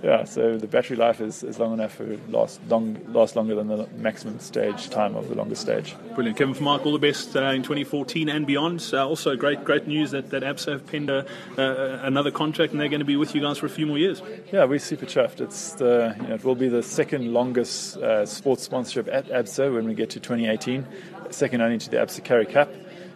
yeah, 0.04 0.24
so 0.24 0.58
the 0.58 0.68
battery 0.68 0.98
life 0.98 1.22
is, 1.22 1.44
is 1.44 1.60
long 1.60 1.74
enough 1.74 1.98
to 1.98 2.20
last 2.30 2.60
long 2.68 3.00
last 3.14 3.36
longer 3.36 3.54
than 3.54 3.68
the 3.68 3.88
maximum 3.98 4.40
stage 4.40 4.90
time 4.90 5.16
of 5.16 5.30
the 5.30 5.36
longest 5.36 5.62
stage. 5.62 5.96
Brilliant, 6.16 6.38
Kevin 6.40 6.56
Vermaak. 6.56 6.86
all 6.86 6.92
the 6.92 7.00
best 7.00 7.36
uh, 7.36 7.44
in 7.44 7.62
2014 7.62 8.28
and 8.28 8.48
beyond. 8.48 8.84
Uh, 8.92 9.08
also, 9.08 9.36
great 9.36 9.64
great 9.64 9.86
news 9.88 10.12
that 10.12 10.32
that 10.32 10.42
Absa 10.42 10.72
have 10.72 10.88
penned 10.88 11.12
a, 11.12 11.26
uh, 11.58 12.00
another 12.04 12.32
contract 12.32 12.72
and 12.72 12.82
they're 12.82 12.90
going 12.90 13.00
to 13.00 13.06
be 13.06 13.16
with 13.16 13.36
you 13.36 13.42
guys 13.42 13.60
for 13.60 13.68
a 13.68 13.70
few 13.70 13.86
more 13.86 14.00
years. 14.00 14.24
Yeah, 14.52 14.66
we're 14.66 14.80
super 14.80 15.06
chuffed. 15.06 15.40
It's 15.40 15.74
the 15.74 16.16
you 16.20 16.28
know, 16.30 16.36
it 16.36 16.44
will 16.44 16.56
be 16.56 16.68
the 16.68 16.84
second 16.84 17.32
longest 17.32 17.98
uh, 17.98 18.26
sports 18.26 18.64
sponsorship 18.64 19.08
at 19.12 19.28
Absa 19.28 19.72
when 19.72 19.86
we 19.88 19.94
get 19.94 20.10
to 20.12 20.20
2018, 20.20 20.86
second 21.30 21.62
only 21.62 21.78
to 21.78 21.90
the 21.90 21.98
Absa 21.98 22.26
Currie 22.26 22.48
Cup. 22.48 22.74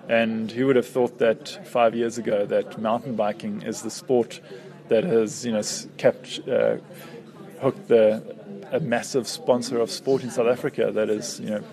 And 0.08 0.52
who 0.52 0.68
would 0.68 0.76
have 0.76 0.86
thought 0.86 1.18
that 1.18 1.66
five 1.66 1.96
years 1.96 2.20
ago 2.20 2.46
that 2.46 2.80
mountain 2.80 3.16
biking 3.16 3.64
is 3.64 3.82
the 3.82 3.90
sport 3.90 4.40
that 4.90 5.04
has 5.04 5.46
you 5.46 5.52
know 5.52 5.62
kept 5.98 6.48
uh, 6.48 6.78
hooked 7.62 7.88
the 7.88 8.36
a 8.72 8.80
massive 8.80 9.28
sponsor 9.28 9.80
of 9.80 9.90
sport 9.92 10.24
in 10.24 10.32
South 10.32 10.48
Africa 10.48 10.92
that 10.92 11.10
is 11.10 11.40
you 11.40 11.50
know 11.50 11.64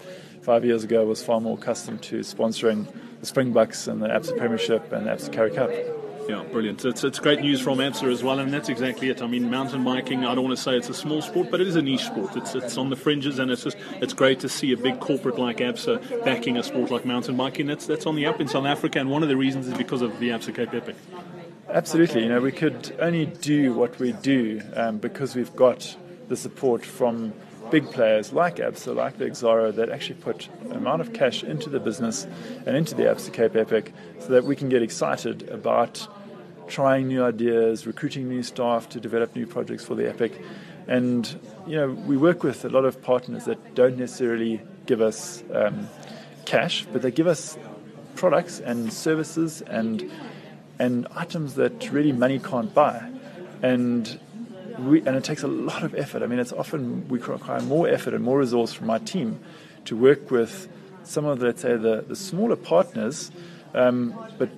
five 0.42 0.64
years 0.64 0.84
ago 0.84 1.04
was 1.06 1.22
far 1.22 1.40
more 1.40 1.56
accustomed 1.56 2.02
to 2.02 2.20
sponsoring 2.20 2.86
the 3.20 3.26
Springboks 3.26 3.86
and 3.86 4.02
the 4.02 4.08
Absa 4.08 4.36
Premiership 4.36 4.92
and 4.92 5.06
the 5.06 5.10
Absa 5.10 5.32
Currie 5.32 5.52
Cup. 5.52 5.70
Yeah, 6.28 6.44
brilliant. 6.52 6.84
It's, 6.84 7.02
it's 7.02 7.18
great 7.18 7.40
news 7.40 7.60
from 7.60 7.78
Absa 7.78 8.10
as 8.10 8.22
well, 8.22 8.38
and 8.38 8.52
that's 8.52 8.68
exactly 8.68 9.08
it. 9.08 9.22
I 9.22 9.26
mean, 9.26 9.50
mountain 9.50 9.82
biking, 9.82 10.24
I 10.24 10.34
don't 10.34 10.44
want 10.44 10.56
to 10.56 10.62
say 10.62 10.76
it's 10.76 10.88
a 10.88 10.94
small 10.94 11.20
sport, 11.20 11.50
but 11.50 11.60
it 11.60 11.66
is 11.66 11.74
a 11.74 11.82
niche 11.82 12.04
sport. 12.04 12.36
It's, 12.36 12.54
it's 12.54 12.76
on 12.76 12.90
the 12.90 12.96
fringes, 12.96 13.40
and 13.40 13.50
it's 13.50 13.64
just 13.64 13.76
it's 14.00 14.12
great 14.12 14.38
to 14.40 14.48
see 14.48 14.72
a 14.72 14.76
big 14.76 15.00
corporate 15.00 15.38
like 15.38 15.56
Absa 15.58 16.24
backing 16.24 16.56
a 16.56 16.62
sport 16.62 16.92
like 16.92 17.04
mountain 17.04 17.36
biking. 17.36 17.66
That's, 17.66 17.86
that's 17.86 18.06
on 18.06 18.14
the 18.14 18.26
up 18.26 18.40
in 18.40 18.46
South 18.46 18.66
Africa, 18.66 19.00
and 19.00 19.10
one 19.10 19.24
of 19.24 19.28
the 19.28 19.36
reasons 19.36 19.66
is 19.66 19.74
because 19.74 20.00
of 20.00 20.18
the 20.20 20.28
Absa 20.28 20.54
Cape 20.54 20.72
Epic. 20.72 20.96
Absolutely. 21.72 22.24
You 22.24 22.28
know, 22.28 22.40
we 22.40 22.52
could 22.52 22.94
only 23.00 23.24
do 23.24 23.72
what 23.72 23.98
we 23.98 24.12
do 24.12 24.60
um, 24.74 24.98
because 24.98 25.34
we've 25.34 25.56
got 25.56 25.96
the 26.28 26.36
support 26.36 26.84
from 26.84 27.32
big 27.70 27.90
players 27.90 28.30
like 28.30 28.56
Absa, 28.56 28.94
like 28.94 29.16
the 29.16 29.24
Exxaro, 29.24 29.74
that 29.76 29.88
actually 29.88 30.16
put 30.16 30.50
an 30.64 30.72
amount 30.72 31.00
of 31.00 31.14
cash 31.14 31.42
into 31.42 31.70
the 31.70 31.80
business 31.80 32.26
and 32.66 32.76
into 32.76 32.94
the 32.94 33.04
Absa 33.04 33.32
Cape 33.32 33.56
Epic 33.56 33.94
so 34.18 34.28
that 34.28 34.44
we 34.44 34.54
can 34.54 34.68
get 34.68 34.82
excited 34.82 35.48
about 35.48 36.06
trying 36.68 37.08
new 37.08 37.24
ideas, 37.24 37.86
recruiting 37.86 38.28
new 38.28 38.42
staff 38.42 38.90
to 38.90 39.00
develop 39.00 39.34
new 39.34 39.46
projects 39.46 39.82
for 39.82 39.94
the 39.94 40.06
Epic. 40.06 40.38
And, 40.86 41.26
you 41.66 41.76
know, 41.76 41.88
we 41.88 42.18
work 42.18 42.42
with 42.42 42.66
a 42.66 42.68
lot 42.68 42.84
of 42.84 43.00
partners 43.00 43.46
that 43.46 43.74
don't 43.74 43.96
necessarily 43.96 44.60
give 44.84 45.00
us 45.00 45.42
um, 45.54 45.88
cash, 46.44 46.86
but 46.92 47.00
they 47.00 47.10
give 47.10 47.26
us 47.26 47.56
products 48.14 48.60
and 48.60 48.92
services 48.92 49.62
and 49.62 50.10
and 50.78 51.06
items 51.14 51.54
that 51.54 51.90
really 51.90 52.12
money 52.12 52.38
can't 52.38 52.72
buy. 52.74 53.10
And 53.62 54.18
we, 54.78 55.00
and 55.00 55.16
it 55.16 55.24
takes 55.24 55.42
a 55.42 55.48
lot 55.48 55.82
of 55.82 55.94
effort. 55.94 56.22
I 56.22 56.26
mean, 56.26 56.38
it's 56.38 56.52
often 56.52 57.08
we 57.08 57.18
require 57.18 57.60
more 57.60 57.88
effort 57.88 58.14
and 58.14 58.24
more 58.24 58.38
resource 58.38 58.72
from 58.72 58.86
my 58.86 58.98
team 58.98 59.40
to 59.84 59.96
work 59.96 60.30
with 60.30 60.68
some 61.04 61.24
of, 61.24 61.40
the, 61.40 61.46
let's 61.46 61.62
say, 61.62 61.76
the, 61.76 62.04
the 62.06 62.16
smaller 62.16 62.56
partners. 62.56 63.30
Um, 63.74 64.14
but 64.38 64.50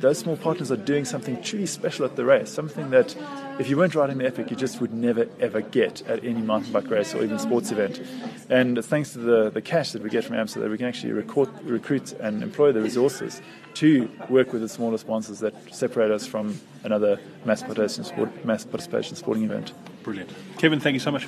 those 0.00 0.18
small 0.18 0.36
partners 0.36 0.70
are 0.70 0.76
doing 0.76 1.04
something 1.04 1.42
truly 1.42 1.66
special 1.66 2.04
at 2.04 2.16
the 2.16 2.24
race, 2.24 2.50
something 2.50 2.90
that 2.90 3.16
if 3.58 3.68
you 3.68 3.76
weren't 3.76 3.94
riding 3.94 4.18
the 4.18 4.26
Epic, 4.26 4.50
you 4.50 4.56
just 4.56 4.80
would 4.80 4.92
never 4.92 5.28
ever 5.40 5.60
get 5.60 6.02
at 6.08 6.24
any 6.24 6.40
mountain 6.40 6.72
bike 6.72 6.88
race 6.90 7.14
or 7.14 7.22
even 7.22 7.38
sports 7.38 7.70
event. 7.70 8.00
And 8.48 8.84
thanks 8.84 9.12
to 9.12 9.18
the, 9.18 9.50
the 9.50 9.62
cash 9.62 9.92
that 9.92 10.02
we 10.02 10.10
get 10.10 10.24
from 10.24 10.36
Absa 10.36 10.54
that 10.54 10.70
we 10.70 10.78
can 10.78 10.86
actually 10.86 11.12
record, 11.12 11.48
recruit 11.64 12.12
and 12.12 12.42
employ 12.42 12.72
the 12.72 12.80
resources 12.80 13.40
to 13.74 14.10
work 14.28 14.52
with 14.52 14.62
the 14.62 14.68
smaller 14.68 14.98
sponsors 14.98 15.38
that 15.40 15.54
separate 15.74 16.10
us 16.10 16.26
from 16.26 16.58
another 16.84 17.20
mass 17.44 17.62
participation, 17.62 18.04
sport, 18.04 18.44
mass 18.44 18.64
participation 18.64 19.16
sporting 19.16 19.44
event. 19.44 19.72
Brilliant. 20.02 20.30
Kevin, 20.58 20.80
thank 20.80 20.94
you 20.94 21.00
so 21.00 21.10
much. 21.10 21.26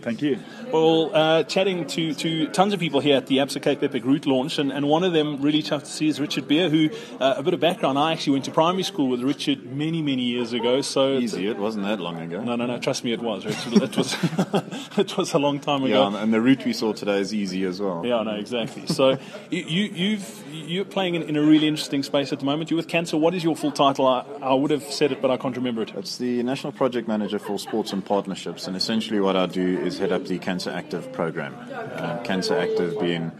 Thank 0.00 0.22
you. 0.22 0.38
Well, 0.72 1.10
uh, 1.14 1.42
chatting 1.44 1.86
to, 1.88 2.14
to 2.14 2.48
tons 2.48 2.72
of 2.72 2.80
people 2.80 3.00
here 3.00 3.16
at 3.16 3.26
the 3.26 3.38
Absa 3.38 3.60
Cape 3.60 3.82
Epic 3.82 4.04
route 4.04 4.26
launch, 4.26 4.58
and, 4.58 4.72
and 4.72 4.88
one 4.88 5.02
of 5.02 5.12
them 5.12 5.42
really 5.42 5.62
tough 5.62 5.84
to 5.84 5.90
see 5.90 6.08
is 6.08 6.20
Richard 6.20 6.46
Beer, 6.46 6.68
who, 6.68 6.90
uh, 7.20 7.34
a 7.36 7.42
bit 7.42 7.54
of 7.54 7.60
background, 7.60 7.98
I 7.98 8.12
actually 8.12 8.34
went 8.34 8.44
to 8.44 8.50
primary 8.50 8.84
school 8.84 9.08
with 9.08 9.22
Richard 9.22 9.64
many, 9.72 10.02
many 10.02 10.22
years 10.22 10.52
ago. 10.52 10.80
So 10.82 11.18
Easy, 11.18 11.48
it 11.48 11.58
wasn't 11.58 11.86
that 11.86 12.00
long 12.00 12.20
ago. 12.20 12.42
No, 12.42 12.54
no, 12.54 12.66
no, 12.66 12.78
trust 12.78 13.02
me, 13.02 13.12
it 13.12 13.20
was, 13.20 13.44
Richard. 13.44 13.82
it, 13.82 13.96
was, 13.96 14.16
it 14.98 15.16
was 15.16 15.34
a 15.34 15.38
long 15.38 15.58
time 15.58 15.82
ago. 15.82 16.10
Yeah, 16.10 16.22
and 16.22 16.32
the 16.32 16.40
route 16.40 16.64
we 16.64 16.72
saw 16.72 16.92
today 16.92 17.18
is 17.20 17.34
easy 17.34 17.64
as 17.64 17.80
well. 17.80 18.04
Yeah, 18.04 18.22
no, 18.22 18.34
exactly. 18.36 18.86
So 18.86 19.18
you, 19.50 19.62
you've, 19.62 20.44
you're 20.52 20.84
playing 20.84 21.16
in, 21.16 21.22
in, 21.22 21.36
a 21.36 21.42
really 21.42 21.66
interesting 21.66 22.02
space 22.02 22.32
at 22.32 22.38
the 22.38 22.44
moment. 22.44 22.70
You're 22.70 22.76
with 22.76 22.88
CANSA. 22.88 23.18
What 23.18 23.34
is 23.34 23.42
your 23.42 23.56
full 23.56 23.72
title? 23.72 24.06
I, 24.06 24.24
I 24.42 24.54
would 24.54 24.70
have 24.70 24.84
said 24.84 25.12
it, 25.12 25.20
but 25.20 25.30
I 25.30 25.36
can't 25.36 25.56
remember 25.56 25.82
it. 25.82 25.92
It's 25.96 26.18
the 26.18 26.42
National 26.42 26.72
Project 26.72 27.08
Manager 27.08 27.38
for 27.38 27.58
Sports 27.58 27.92
and 27.92 28.04
Partnerships, 28.04 28.66
and 28.66 28.76
essentially 28.76 29.20
what 29.20 29.34
I 29.34 29.46
do 29.46 29.78
is 29.88 29.98
head 29.98 30.12
up 30.12 30.26
the 30.26 30.38
CANSA 30.38 30.72
Active 30.72 31.12
program. 31.12 31.56
Uh, 31.72 32.22
CANSA 32.22 32.62
Active 32.62 33.00
being 33.00 33.32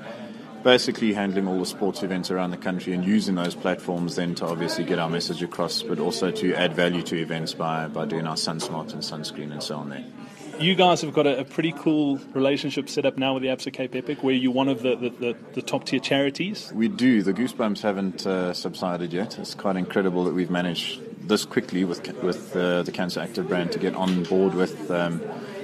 basically 0.64 1.12
handling 1.12 1.46
all 1.46 1.58
the 1.58 1.66
sports 1.66 2.02
events 2.02 2.30
around 2.30 2.50
the 2.50 2.56
country 2.56 2.92
and 2.92 3.04
using 3.04 3.34
those 3.34 3.54
platforms 3.54 4.16
then 4.16 4.34
to 4.34 4.44
obviously 4.46 4.82
get 4.82 4.98
our 4.98 5.10
message 5.10 5.42
across, 5.42 5.82
but 5.82 5.98
also 5.98 6.30
to 6.30 6.54
add 6.54 6.74
value 6.74 7.02
to 7.02 7.16
events 7.16 7.54
by, 7.54 7.86
by 7.86 8.04
doing 8.04 8.26
our 8.26 8.34
SunSmart 8.34 8.92
and 8.92 9.02
sunscreen 9.02 9.52
and 9.52 9.62
so 9.62 9.76
on 9.76 9.90
there. 9.90 10.04
You 10.58 10.74
guys 10.74 11.02
have 11.02 11.12
got 11.12 11.28
a, 11.28 11.40
a 11.40 11.44
pretty 11.44 11.70
cool 11.70 12.18
relationship 12.32 12.88
set 12.88 13.06
up 13.06 13.16
now 13.16 13.34
with 13.34 13.44
the 13.44 13.48
Absa 13.48 13.72
Cape 13.72 13.94
Epic, 13.94 14.24
where 14.24 14.34
you're 14.34 14.50
one 14.50 14.68
of 14.68 14.82
the, 14.82 14.96
the, 14.96 15.10
the, 15.10 15.36
the 15.52 15.62
top 15.62 15.84
tier 15.84 16.00
charities. 16.00 16.72
We 16.74 16.88
do. 16.88 17.22
The 17.22 17.32
goosebumps 17.32 17.80
haven't 17.82 18.26
uh, 18.26 18.52
subsided 18.54 19.12
yet. 19.12 19.38
It's 19.38 19.54
quite 19.54 19.76
incredible 19.76 20.24
that 20.24 20.34
we've 20.34 20.50
managed 20.50 21.00
this 21.28 21.44
quickly 21.44 21.84
with 21.84 22.00
with 22.22 22.56
uh, 22.56 22.82
the 22.82 22.90
CANSA 22.90 23.22
Active 23.22 23.48
brand 23.48 23.70
to 23.72 23.78
get 23.78 23.94
on 23.94 24.24
board 24.24 24.54
with. 24.54 24.90
Um, 24.90 25.20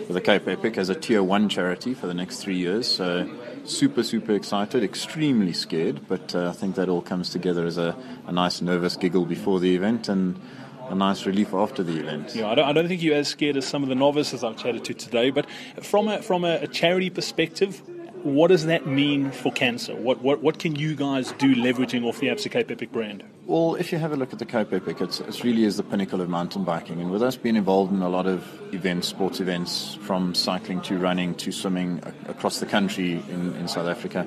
for 0.07 0.12
the 0.12 0.21
Cape 0.21 0.47
Epic 0.47 0.77
as 0.79 0.88
a 0.88 0.95
tier 0.95 1.23
one 1.23 1.49
charity 1.49 1.95
for 1.95 2.07
the 2.07 2.14
next 2.14 2.38
three 2.38 2.57
years. 2.57 2.87
So 2.87 3.29
super, 3.64 4.03
super 4.03 4.33
excited, 4.33 4.83
extremely 4.83 5.53
scared, 5.53 6.07
but 6.09 6.35
uh, 6.35 6.51
I 6.51 6.53
think 6.53 6.77
that 6.77 6.88
all 6.88 7.03
comes 7.03 7.31
together 7.31 7.67
as 7.67 7.79
a, 7.79 7.97
a 8.27 8.33
nice 8.33 8.61
nervous 8.61 8.97
giggle 8.97 9.25
before 9.25 9.61
the 9.61 9.75
event 9.75 10.09
and 10.09 10.40
a 10.88 10.95
nice 10.95 11.25
relief 11.25 11.55
after 11.55 11.83
the 11.83 11.99
event. 11.99 12.35
Yeah, 12.35 12.51
I 12.51 12.55
don't, 12.55 12.69
I 12.69 12.73
don't 12.73 12.88
think 12.88 13.03
you're 13.03 13.17
as 13.17 13.29
scared 13.29 13.57
as 13.57 13.67
some 13.67 13.83
of 13.83 13.88
the 13.88 13.95
novices 13.95 14.45
I've 14.45 14.57
chatted 14.57 14.85
to 14.85 14.95
today, 14.95 15.31
but 15.31 15.47
from 15.83 16.09
a, 16.09 16.21
from 16.21 16.45
a, 16.45 16.57
a 16.57 16.67
charity 16.67 17.11
perspective, 17.11 17.83
what 18.23 18.49
does 18.49 18.67
that 18.67 18.87
mean 18.87 19.31
for 19.31 19.53
CANSA? 19.53 19.97
What, 19.97 20.23
what, 20.23 20.43
what 20.43 20.59
can 20.59 20.77
you 20.77 20.95
guys 20.95 21.33
do 21.33 21.55
leveraging 21.55 22.05
off 22.05 22.21
the 22.21 22.29
Absa 22.29 22.51
Cape 22.51 22.71
Epic 22.71 22.93
brand? 22.93 23.25
Well, 23.46 23.74
if 23.74 23.92
you 23.92 23.98
have 23.98 24.11
a 24.12 24.16
look 24.16 24.33
at 24.33 24.38
the 24.38 24.46
Cape 24.46 24.72
Epic, 24.72 25.02
it's, 25.02 25.20
it 25.20 25.44
really 25.44 25.64
is 25.64 25.76
the 25.76 25.83
pinnacle 25.83 26.22
of 26.22 26.30
mountain 26.30 26.64
biking. 26.64 26.98
And 27.02 27.11
with 27.11 27.22
us 27.22 27.37
being 27.37 27.57
involved 27.57 27.92
in 27.92 28.00
a 28.00 28.09
lot 28.09 28.26
of 28.26 28.42
events, 28.72 29.07
sports 29.07 29.38
events, 29.38 29.98
from 30.00 30.35
cycling 30.35 30.80
to 30.83 30.96
running 30.96 31.35
to 31.35 31.52
swimming 31.52 32.00
across 32.26 32.61
the 32.61 32.64
country 32.64 33.22
in, 33.28 33.54
in 33.57 33.68
South 33.68 33.87
Africa, 33.87 34.26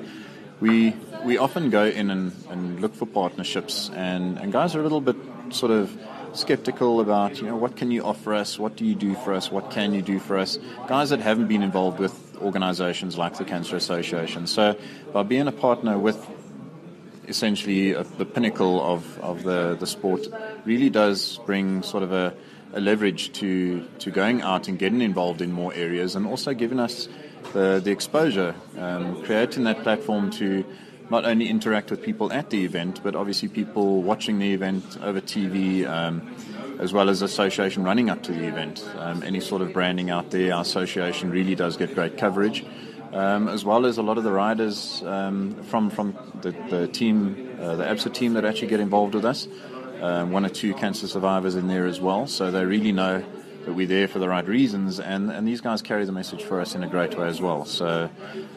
we 0.59 0.95
we 1.23 1.39
often 1.39 1.71
go 1.71 1.85
in 1.85 2.11
and, 2.11 2.31
and 2.51 2.79
look 2.79 2.93
for 2.93 3.07
partnerships, 3.07 3.89
and, 3.95 4.37
and 4.37 4.51
guys 4.51 4.75
are 4.75 4.81
a 4.81 4.83
little 4.83 5.01
bit 5.01 5.15
sort 5.49 5.71
of 5.71 5.97
skeptical 6.33 7.01
about, 7.01 7.37
you 7.37 7.47
know, 7.47 7.55
what 7.55 7.75
can 7.75 7.89
you 7.89 8.03
offer 8.03 8.35
us? 8.35 8.59
What 8.59 8.75
do 8.75 8.85
you 8.85 8.93
do 8.93 9.15
for 9.15 9.33
us? 9.33 9.51
What 9.51 9.71
can 9.71 9.95
you 9.95 10.03
do 10.03 10.19
for 10.19 10.37
us? 10.37 10.59
Guys 10.87 11.09
that 11.09 11.21
haven't 11.21 11.47
been 11.47 11.63
involved 11.63 11.97
with 11.97 12.37
organizations 12.37 13.17
like 13.17 13.35
the 13.37 13.45
Cancer 13.45 13.75
Association. 13.75 14.45
So 14.45 14.77
by 15.11 15.23
being 15.23 15.47
a 15.47 15.51
partner 15.51 15.97
with 15.97 16.23
essentially 17.27 17.91
a, 17.91 18.03
the 18.03 18.25
pinnacle 18.25 18.81
of, 18.81 19.19
of 19.19 19.43
the, 19.43 19.75
the 19.79 19.87
sport 19.87 20.27
really 20.65 20.89
does 20.89 21.39
bring 21.45 21.83
sort 21.83 22.03
of 22.03 22.11
a, 22.11 22.33
a 22.73 22.79
leverage 22.79 23.31
to, 23.33 23.85
to 23.99 24.11
going 24.11 24.41
out 24.41 24.67
and 24.67 24.79
getting 24.79 25.01
involved 25.01 25.41
in 25.41 25.51
more 25.51 25.73
areas 25.73 26.15
and 26.15 26.25
also 26.25 26.53
giving 26.53 26.79
us 26.79 27.07
the, 27.53 27.81
the 27.83 27.91
exposure, 27.91 28.55
um, 28.77 29.23
creating 29.23 29.63
that 29.63 29.83
platform 29.83 30.29
to 30.31 30.65
not 31.09 31.25
only 31.25 31.47
interact 31.47 31.89
with 31.89 32.03
people 32.03 32.31
at 32.33 32.49
the 32.49 32.65
event, 32.65 33.01
but 33.03 33.15
obviously 33.15 33.47
people 33.47 34.01
watching 34.01 34.39
the 34.39 34.53
event 34.53 34.83
over 35.01 35.21
TV, 35.21 35.87
um, 35.87 36.35
as 36.79 36.91
well 36.91 37.09
as 37.09 37.21
association 37.21 37.83
running 37.83 38.09
up 38.09 38.23
to 38.23 38.33
the 38.33 38.45
event. 38.45 38.85
Um, 38.97 39.23
any 39.23 39.39
sort 39.39 39.61
of 39.61 39.71
branding 39.71 40.09
out 40.09 40.31
there, 40.31 40.53
our 40.53 40.61
association 40.61 41.29
really 41.29 41.55
does 41.55 41.77
get 41.77 41.95
great 41.95 42.17
coverage, 42.17 42.65
um, 43.13 43.47
as 43.47 43.63
well 43.65 43.85
as 43.85 43.97
a 43.97 44.03
lot 44.03 44.17
of 44.17 44.23
the 44.23 44.31
riders 44.31 45.03
um, 45.03 45.61
from 45.63 45.89
from 45.89 46.17
the, 46.41 46.51
the 46.69 46.87
team, 46.87 47.57
uh, 47.59 47.75
the 47.75 47.83
ABSA 47.83 48.13
team 48.13 48.33
that 48.33 48.45
actually 48.45 48.67
get 48.67 48.79
involved 48.79 49.15
with 49.15 49.25
us. 49.25 49.47
Um, 50.01 50.31
one 50.31 50.45
or 50.45 50.49
two 50.49 50.75
cancer 50.75 51.07
survivors 51.07 51.55
in 51.55 51.67
there 51.67 51.87
as 51.87 51.99
well, 51.99 52.27
so 52.27 52.51
they 52.51 52.63
really 52.65 52.91
know 52.91 53.25
that 53.67 53.73
we're 53.73 53.85
there 53.85 54.07
for 54.07 54.17
the 54.19 54.29
right 54.29 54.47
reasons, 54.47 54.97
and, 54.97 55.29
and 55.29 55.45
these 55.45 55.59
guys 55.59 55.81
carry 55.81 56.05
the 56.05 56.11
message 56.13 56.41
for 56.41 56.61
us 56.61 56.73
in 56.73 56.83
a 56.83 56.87
great 56.87 57.17
way 57.17 57.27
as 57.27 57.41
well. 57.41 57.65
So, 57.65 58.09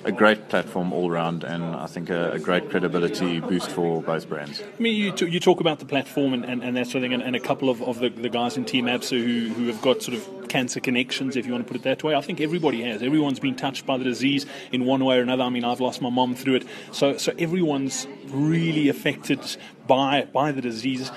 a 0.05 0.13
great 0.13 0.49
platform 0.49 0.93
all 0.93 1.11
round, 1.11 1.43
and 1.43 1.65
I 1.65 1.87
think 1.87 2.11
a, 2.11 2.31
a 2.31 2.39
great 2.39 2.71
credibility 2.71 3.41
boost 3.41 3.71
for 3.73 4.01
both 4.01 4.29
brands. 4.29 4.63
I 4.63 4.81
mean, 4.81 4.95
you, 4.95 5.11
t- 5.11 5.29
you 5.29 5.41
talk 5.41 5.59
about 5.59 5.81
the 5.81 5.85
platform 5.85 6.33
and, 6.33 6.45
and, 6.45 6.63
and 6.63 6.77
that 6.77 6.87
sort 6.87 6.97
of 6.97 7.03
thing, 7.03 7.13
and, 7.13 7.25
and 7.25 7.35
a 7.35 7.41
couple 7.41 7.69
of, 7.69 7.83
of 7.83 7.99
the, 7.99 8.09
the 8.09 8.29
guys 8.29 8.57
in 8.57 8.65
Team 8.65 8.85
ABSA 8.85 9.21
who, 9.21 9.49
who 9.53 9.67
have 9.67 9.83
got 9.83 10.01
sort 10.01 10.17
of 10.17 10.49
cancer 10.49 10.79
connections, 10.79 11.35
if 11.35 11.45
you 11.45 11.51
want 11.51 11.67
to 11.67 11.73
put 11.73 11.77
it 11.77 11.83
that 11.83 12.05
way. 12.05 12.15
I 12.15 12.21
think 12.21 12.41
everybody 12.41 12.83
has. 12.83 13.03
Everyone's 13.03 13.41
been 13.41 13.57
touched 13.57 13.87
by 13.87 13.99
the 13.99 14.05
disease 14.05 14.47
in 14.71 14.85
one 14.85 15.05
way 15.05 15.19
or 15.19 15.23
another. 15.23 15.43
I 15.43 15.49
mean, 15.49 15.65
I've 15.65 15.81
lost 15.81 16.01
my 16.01 16.11
mom 16.11 16.37
through 16.37 16.57
it, 16.57 16.67
so 16.93 17.17
so 17.17 17.33
everyone's 17.37 18.07
really 18.29 18.89
affected 18.89 19.41
by 19.89 20.29
by 20.33 20.53
the 20.53 20.61
disease 20.61 21.11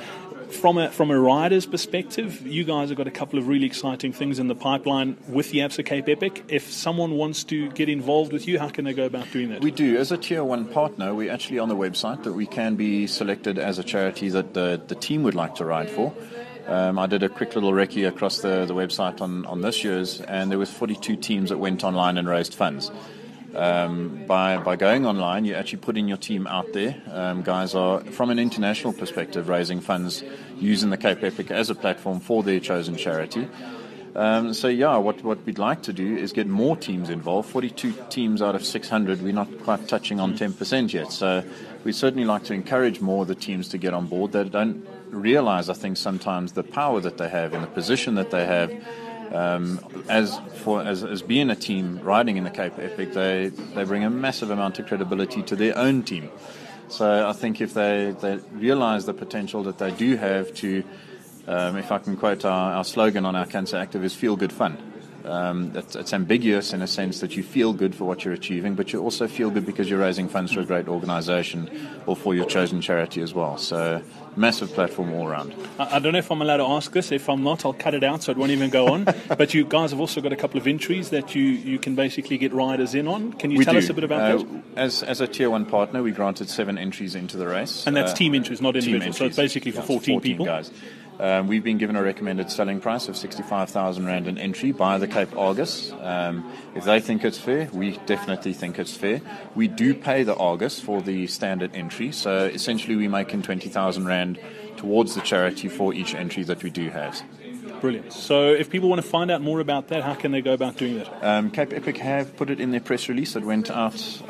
from 0.53 0.77
a 0.77 0.89
from 0.91 1.11
a 1.11 1.19
rider's 1.19 1.65
perspective, 1.65 2.45
you 2.45 2.63
guys 2.63 2.89
have 2.89 2.97
got 2.97 3.07
a 3.07 3.11
couple 3.11 3.39
of 3.39 3.47
really 3.47 3.65
exciting 3.65 4.13
things 4.13 4.39
in 4.39 4.47
the 4.47 4.55
pipeline 4.55 5.17
with 5.27 5.51
the 5.51 5.59
Absa 5.59 5.85
Cape 5.85 6.07
Epic. 6.07 6.43
If 6.47 6.71
someone 6.71 7.11
wants 7.11 7.43
to 7.45 7.69
get 7.71 7.89
involved 7.89 8.31
with 8.31 8.47
you, 8.47 8.59
how 8.59 8.69
can 8.69 8.85
they 8.85 8.93
go 8.93 9.05
about 9.05 9.31
doing 9.31 9.49
that? 9.49 9.61
We 9.61 9.71
do. 9.71 9.97
As 9.97 10.11
a 10.11 10.17
tier 10.17 10.43
one 10.43 10.65
partner, 10.65 11.13
we're 11.13 11.31
actually 11.31 11.59
on 11.59 11.69
the 11.69 11.75
website 11.75 12.23
that 12.23 12.33
we 12.33 12.45
can 12.45 12.75
be 12.75 13.07
selected 13.07 13.57
as 13.57 13.79
a 13.79 13.83
charity 13.83 14.29
that 14.29 14.53
the, 14.53 14.81
the 14.87 14.95
team 14.95 15.23
would 15.23 15.35
like 15.35 15.55
to 15.55 15.65
ride 15.65 15.89
for. 15.89 16.13
Um, 16.67 16.97
I 16.97 17.07
did 17.07 17.23
a 17.23 17.29
quick 17.29 17.55
little 17.55 17.73
recce 17.73 18.07
across 18.07 18.39
the, 18.41 18.65
the 18.65 18.73
website 18.73 19.19
on, 19.19 19.45
on 19.47 19.61
this 19.61 19.83
year's, 19.83 20.21
and 20.21 20.49
there 20.49 20.59
was 20.59 20.71
42 20.71 21.17
teams 21.17 21.49
that 21.49 21.57
went 21.57 21.83
online 21.83 22.17
and 22.17 22.27
raised 22.27 22.53
funds. 22.53 22.89
Um, 23.55 24.25
by 24.25 24.57
by 24.57 24.75
going 24.75 25.05
online, 25.05 25.45
you're 25.45 25.57
actually 25.57 25.79
putting 25.79 26.07
your 26.07 26.17
team 26.17 26.47
out 26.47 26.73
there. 26.73 26.99
Um, 27.11 27.43
guys 27.43 27.75
are, 27.75 28.01
from 28.01 28.31
an 28.31 28.39
international 28.39 28.93
perspective, 28.93 29.47
raising 29.47 29.79
funds 29.79 30.23
using 30.63 30.89
the 30.89 30.97
Cape 30.97 31.23
Epic 31.23 31.51
as 31.51 31.69
a 31.69 31.75
platform 31.75 32.19
for 32.19 32.43
their 32.43 32.59
chosen 32.59 32.95
charity. 32.95 33.47
Um, 34.15 34.53
so 34.53 34.67
yeah, 34.67 34.97
what, 34.97 35.23
what 35.23 35.43
we'd 35.45 35.57
like 35.57 35.81
to 35.83 35.93
do 35.93 36.15
is 36.15 36.33
get 36.33 36.47
more 36.47 36.77
teams 36.77 37.09
involved. 37.09 37.49
42 37.49 37.93
teams 38.09 38.41
out 38.41 38.53
of 38.55 38.63
600, 38.63 39.21
we're 39.21 39.33
not 39.33 39.63
quite 39.63 39.87
touching 39.87 40.19
on 40.19 40.37
10% 40.37 40.93
yet. 40.93 41.11
So 41.11 41.43
we'd 41.83 41.95
certainly 41.95 42.25
like 42.25 42.43
to 42.45 42.53
encourage 42.53 43.01
more 43.01 43.23
of 43.23 43.27
the 43.27 43.35
teams 43.35 43.69
to 43.69 43.77
get 43.77 43.93
on 43.93 44.05
board. 44.05 44.31
They 44.31 44.43
don't 44.43 44.87
realize, 45.09 45.69
I 45.69 45.73
think, 45.73 45.97
sometimes 45.97 46.53
the 46.53 46.63
power 46.63 46.99
that 46.99 47.17
they 47.17 47.29
have 47.29 47.53
and 47.53 47.63
the 47.63 47.67
position 47.67 48.15
that 48.15 48.29
they 48.29 48.45
have 48.45 48.71
um, 49.33 49.79
as 50.09 50.39
for 50.63 50.81
as, 50.81 51.03
as 51.03 51.21
being 51.21 51.49
a 51.49 51.55
team 51.55 51.99
riding 52.03 52.37
in 52.37 52.43
the 52.43 52.49
Cape 52.49 52.77
Epic, 52.77 53.13
they 53.13 53.47
they 53.47 53.83
bring 53.83 54.03
a 54.03 54.09
massive 54.09 54.51
amount 54.51 54.79
of 54.79 54.85
credibility 54.85 55.41
to 55.43 55.55
their 55.55 55.77
own 55.77 56.03
team. 56.03 56.29
So 56.93 57.27
I 57.27 57.33
think 57.33 57.59
if 57.59 57.73
they, 57.73 58.15
they 58.21 58.35
realise 58.51 59.05
the 59.05 59.15
potential 59.15 59.63
that 59.63 59.79
they 59.79 59.89
do 59.89 60.15
have 60.15 60.53
to, 60.53 60.83
um, 61.47 61.75
if 61.75 61.91
I 61.91 61.97
can 61.97 62.15
quote 62.15 62.45
our, 62.45 62.73
our 62.73 62.83
slogan 62.83 63.25
on 63.25 63.35
our 63.35 63.47
CANSA 63.47 63.79
Active 63.79 64.03
is 64.03 64.13
feel 64.13 64.35
good 64.35 64.53
fun. 64.53 64.92
Um, 65.25 65.71
it's, 65.75 65.95
it's, 65.95 66.13
ambiguous 66.13 66.73
in 66.73 66.81
a 66.81 66.87
sense 66.87 67.21
that 67.21 67.37
you 67.37 67.43
feel 67.43 67.71
good 67.71 67.95
for 67.95 68.03
what 68.03 68.25
you're 68.25 68.33
achieving, 68.33 68.75
but 68.75 68.91
you 68.91 69.01
also 69.01 69.27
feel 69.27 69.49
good 69.49 69.65
because 69.65 69.89
you're 69.89 69.99
raising 69.99 70.27
funds 70.27 70.51
for 70.51 70.59
a 70.59 70.65
great 70.65 70.89
organisation 70.89 71.69
or 72.05 72.15
for 72.15 72.35
your 72.35 72.45
chosen 72.45 72.81
charity 72.81 73.21
as 73.21 73.33
well. 73.33 73.57
So, 73.57 74.01
massive 74.35 74.73
platform 74.73 75.13
all 75.13 75.25
around. 75.25 75.55
I, 75.79 75.95
I 75.95 75.99
don't 75.99 76.11
know 76.11 76.19
if 76.19 76.29
I'm 76.29 76.41
allowed 76.41 76.57
to 76.57 76.65
ask 76.65 76.91
this. 76.91 77.11
If 77.11 77.29
I'm 77.29 77.41
not, 77.41 77.65
I'll 77.65 77.73
cut 77.73 77.93
it 77.93 78.03
out 78.03 78.23
so 78.23 78.31
it 78.31 78.37
won't 78.37 78.51
even 78.51 78.69
go 78.69 78.87
on. 78.87 79.05
but 79.37 79.53
you 79.53 79.63
guys 79.63 79.91
have 79.91 79.99
also 79.99 80.19
got 80.19 80.33
a 80.33 80.35
couple 80.35 80.59
of 80.59 80.67
entries 80.67 81.09
that 81.11 81.33
you, 81.33 81.43
you 81.43 81.79
can 81.79 81.95
basically 81.95 82.37
get 82.37 82.51
riders 82.53 82.93
in 82.93 83.07
on. 83.07 83.31
Can 83.33 83.51
you 83.51 83.59
we 83.59 83.65
tell 83.65 83.75
do. 83.75 83.79
us 83.79 83.89
a 83.89 83.93
bit 83.93 84.03
about 84.03 84.21
uh, 84.21 84.37
that? 84.37 84.63
As, 84.75 85.03
as 85.03 85.21
a 85.21 85.27
tier 85.27 85.49
one 85.49 85.65
partner, 85.65 86.03
we 86.03 86.11
granted 86.11 86.49
seven 86.49 86.77
entries 86.77 87.15
into 87.15 87.37
the 87.37 87.47
race. 87.47 87.87
And 87.87 87.95
that's 87.95 88.11
uh, 88.11 88.15
team 88.15 88.35
entries, 88.35 88.59
not 88.59 88.75
individual. 88.75 89.13
So 89.13 89.25
it's 89.25 89.37
entries. 89.37 89.53
basically 89.53 89.71
for 89.71 89.81
Yeah, 89.81 89.85
14, 89.85 90.15
14 90.15 90.21
people. 90.21 90.45
guys. 90.45 90.69
Um, 91.23 91.47
we've 91.47 91.63
been 91.63 91.77
given 91.77 91.95
a 91.95 92.03
recommended 92.03 92.51
selling 92.51 92.81
price 92.81 93.07
of 93.07 93.15
65,000 93.15 94.05
Rand 94.05 94.27
an 94.27 94.37
entry 94.37 94.73
by 94.73 94.97
the 94.97 95.07
Cape 95.07 95.33
Argus. 95.37 95.93
Um, 96.01 96.51
if 96.75 96.83
they 96.83 96.99
think 96.99 97.23
it's 97.23 97.37
fair, 97.37 97.69
we 97.71 97.97
definitely 98.05 98.51
think 98.51 98.77
it's 98.77 98.93
fair. 98.93 99.21
We 99.55 99.69
do 99.69 99.93
pay 99.93 100.23
the 100.23 100.35
Argus 100.35 100.81
for 100.81 101.01
the 101.01 101.27
standard 101.27 101.73
entry, 101.73 102.11
so 102.11 102.47
essentially 102.47 102.97
we 102.97 103.07
make 103.07 103.33
in 103.33 103.41
20,000 103.41 104.05
Rand 104.05 104.37
towards 104.75 105.15
the 105.15 105.21
charity 105.21 105.69
for 105.69 105.93
each 105.93 106.13
entry 106.13 106.43
that 106.43 106.61
we 106.61 106.69
do 106.69 106.89
have. 106.89 107.23
Brilliant. 107.79 108.11
So 108.11 108.49
if 108.49 108.69
people 108.69 108.89
want 108.89 109.01
to 109.01 109.07
find 109.07 109.31
out 109.31 109.41
more 109.41 109.61
about 109.61 109.87
that, 109.87 110.03
how 110.03 110.15
can 110.15 110.33
they 110.33 110.41
go 110.41 110.51
about 110.51 110.75
doing 110.75 110.97
that? 110.97 111.23
Um, 111.23 111.51
Cape 111.51 111.71
Epic 111.71 111.99
have 111.99 112.35
put 112.35 112.49
it 112.49 112.59
in 112.59 112.71
their 112.71 112.81
press 112.81 113.07
release 113.07 113.31
that 113.33 113.43
went 113.43 113.71
out, 113.71 114.21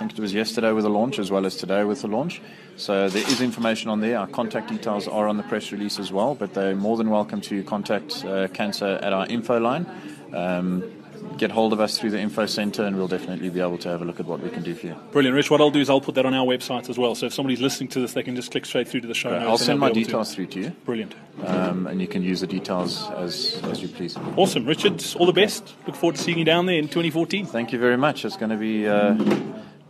think 0.00 0.12
it 0.18 0.18
was 0.18 0.32
yesterday 0.32 0.72
with 0.72 0.84
the 0.84 0.90
launch 0.90 1.18
as 1.18 1.30
well 1.30 1.44
as 1.44 1.56
today 1.56 1.84
with 1.84 2.00
the 2.00 2.08
launch. 2.08 2.40
So 2.76 3.10
there 3.10 3.22
is 3.22 3.42
information 3.42 3.90
on 3.90 4.00
there. 4.00 4.18
Our 4.18 4.26
contact 4.26 4.70
details 4.70 5.06
are 5.06 5.28
on 5.28 5.36
the 5.36 5.42
press 5.42 5.72
release 5.72 5.98
as 5.98 6.10
well, 6.10 6.34
but 6.34 6.54
they're 6.54 6.74
more 6.74 6.96
than 6.96 7.10
welcome 7.10 7.42
to 7.42 7.62
contact 7.64 8.24
uh, 8.24 8.48
CANSA 8.48 9.02
at 9.02 9.12
our 9.12 9.26
info 9.26 9.60
line. 9.60 9.84
Um, 10.32 10.90
get 11.36 11.50
hold 11.50 11.74
of 11.74 11.80
us 11.80 11.98
through 11.98 12.12
the 12.12 12.18
info 12.18 12.46
centre 12.46 12.82
and 12.82 12.96
we'll 12.96 13.08
definitely 13.08 13.50
be 13.50 13.60
able 13.60 13.76
to 13.76 13.90
have 13.90 14.00
a 14.00 14.06
look 14.06 14.20
at 14.20 14.24
what 14.24 14.40
we 14.40 14.48
can 14.48 14.62
do 14.62 14.74
for 14.74 14.86
you. 14.86 14.96
Brilliant, 15.12 15.34
Rich. 15.34 15.50
What 15.50 15.60
I'll 15.60 15.70
do 15.70 15.80
is 15.80 15.90
I'll 15.90 16.00
put 16.00 16.14
that 16.14 16.24
on 16.24 16.32
our 16.32 16.46
website 16.46 16.88
as 16.88 16.96
well. 16.96 17.14
So 17.14 17.26
if 17.26 17.34
somebody's 17.34 17.60
listening 17.60 17.88
to 17.90 18.00
this, 18.00 18.14
they 18.14 18.22
can 18.22 18.36
just 18.36 18.50
click 18.50 18.64
straight 18.64 18.88
through 18.88 19.02
to 19.02 19.06
the 19.06 19.12
show 19.14 19.30
notes. 19.30 19.44
I'll 19.46 19.58
send 19.58 19.80
my 19.80 19.88
able 19.88 19.96
to- 19.96 20.04
details 20.04 20.34
through 20.34 20.46
to 20.46 20.60
you 20.60 20.70
Brilliant. 20.86 21.14
um, 21.44 21.86
and 21.86 22.00
you 22.00 22.08
can 22.08 22.22
use 22.22 22.40
the 22.40 22.46
details 22.46 23.06
as, 23.10 23.60
as 23.64 23.82
you 23.82 23.88
please. 23.88 24.16
Awesome. 24.36 24.64
Richard, 24.64 25.04
all 25.16 25.26
the 25.26 25.34
best. 25.34 25.74
Look 25.86 25.96
forward 25.96 26.16
to 26.16 26.22
seeing 26.22 26.38
you 26.38 26.46
down 26.46 26.64
there 26.64 26.78
in 26.78 26.84
2014. 26.84 27.44
Thank 27.44 27.72
you 27.72 27.78
very 27.78 27.98
much. 27.98 28.24
It's 28.24 28.38
going 28.38 28.50
to 28.50 28.56
be 28.56 28.88
uh, 28.88 29.14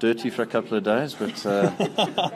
dirty 0.01 0.31
for 0.31 0.43
a 0.43 0.47
couple 0.47 0.77
of 0.77 0.83
days, 0.83 1.15
but 1.15 1.47
uh, 1.47 1.71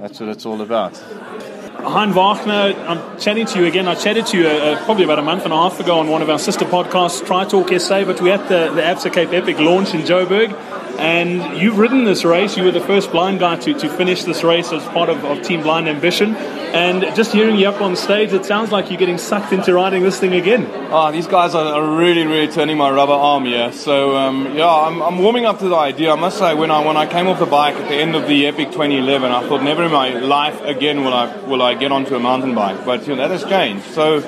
that's 0.00 0.18
what 0.18 0.30
it's 0.30 0.46
all 0.46 0.60
about. 0.62 0.96
Hein 0.96 2.12
Wagner, 2.12 2.74
I'm 2.88 3.18
chatting 3.20 3.46
to 3.46 3.60
you 3.60 3.66
again. 3.66 3.86
I 3.86 3.94
chatted 3.94 4.26
to 4.28 4.38
you 4.38 4.46
uh, 4.46 4.50
uh, 4.50 4.84
probably 4.84 5.04
about 5.04 5.18
a 5.18 5.22
month 5.22 5.44
and 5.44 5.52
a 5.52 5.56
half 5.56 5.78
ago 5.78 5.98
on 5.98 6.08
one 6.08 6.22
of 6.22 6.30
our 6.30 6.38
sister 6.38 6.64
podcasts, 6.64 7.24
Tri 7.24 7.44
Talk 7.44 7.68
SA, 7.78 8.04
but 8.04 8.20
we 8.20 8.30
had 8.30 8.42
the, 8.48 8.72
the 8.74 8.82
Absa 8.82 9.12
Cape 9.12 9.32
Epic 9.32 9.58
launch 9.58 9.94
in 9.94 10.00
Joburg. 10.00 10.52
And 10.98 11.58
you've 11.58 11.78
ridden 11.78 12.04
this 12.04 12.24
race. 12.24 12.56
You 12.56 12.64
were 12.64 12.72
the 12.72 12.80
first 12.80 13.10
blind 13.12 13.40
guy 13.40 13.56
to, 13.56 13.72
to 13.72 13.88
finish 13.88 14.24
this 14.24 14.42
race 14.42 14.72
as 14.72 14.82
part 14.88 15.08
of, 15.08 15.24
of 15.24 15.42
Team 15.42 15.62
Blind 15.62 15.88
Ambition. 15.88 16.34
And 16.72 17.02
just 17.16 17.32
hearing 17.32 17.56
you 17.56 17.68
up 17.68 17.80
on 17.80 17.96
stage, 17.96 18.32
it 18.32 18.44
sounds 18.44 18.70
like 18.70 18.90
you're 18.90 18.98
getting 18.98 19.18
sucked 19.18 19.52
into 19.52 19.74
riding 19.74 20.04
this 20.04 20.20
thing 20.20 20.34
again. 20.34 20.70
Ah, 20.92 21.10
these 21.10 21.26
guys 21.26 21.52
are, 21.54 21.96
really, 21.96 22.24
really 22.24 22.46
turning 22.46 22.78
my 22.78 22.90
rubber 22.90 23.12
arm 23.12 23.44
here. 23.44 23.72
So 23.72 24.16
um, 24.16 24.56
yeah, 24.56 24.68
I'm, 24.68 25.02
I'm 25.02 25.18
warming 25.18 25.46
up 25.46 25.58
to 25.58 25.68
the 25.68 25.74
idea. 25.74 26.12
I 26.12 26.14
must 26.14 26.38
say, 26.38 26.54
when 26.54 26.70
I 26.70 26.86
when 26.86 26.96
I 26.96 27.06
came 27.06 27.26
off 27.26 27.40
the 27.40 27.46
bike 27.46 27.74
at 27.74 27.88
the 27.88 27.96
end 27.96 28.14
of 28.14 28.28
the 28.28 28.46
Epic 28.46 28.68
2011, 28.68 29.32
I 29.32 29.48
thought 29.48 29.64
never 29.64 29.82
in 29.82 29.90
my 29.90 30.10
life 30.20 30.60
again 30.62 31.02
will 31.02 31.12
I 31.12 31.36
will 31.44 31.60
I 31.60 31.74
get 31.74 31.90
onto 31.90 32.14
a 32.14 32.20
mountain 32.20 32.54
bike. 32.54 32.84
But 32.84 33.02
you 33.02 33.16
know, 33.16 33.28
that 33.28 33.32
has 33.32 33.42
changed. 33.42 33.86
So 33.86 34.18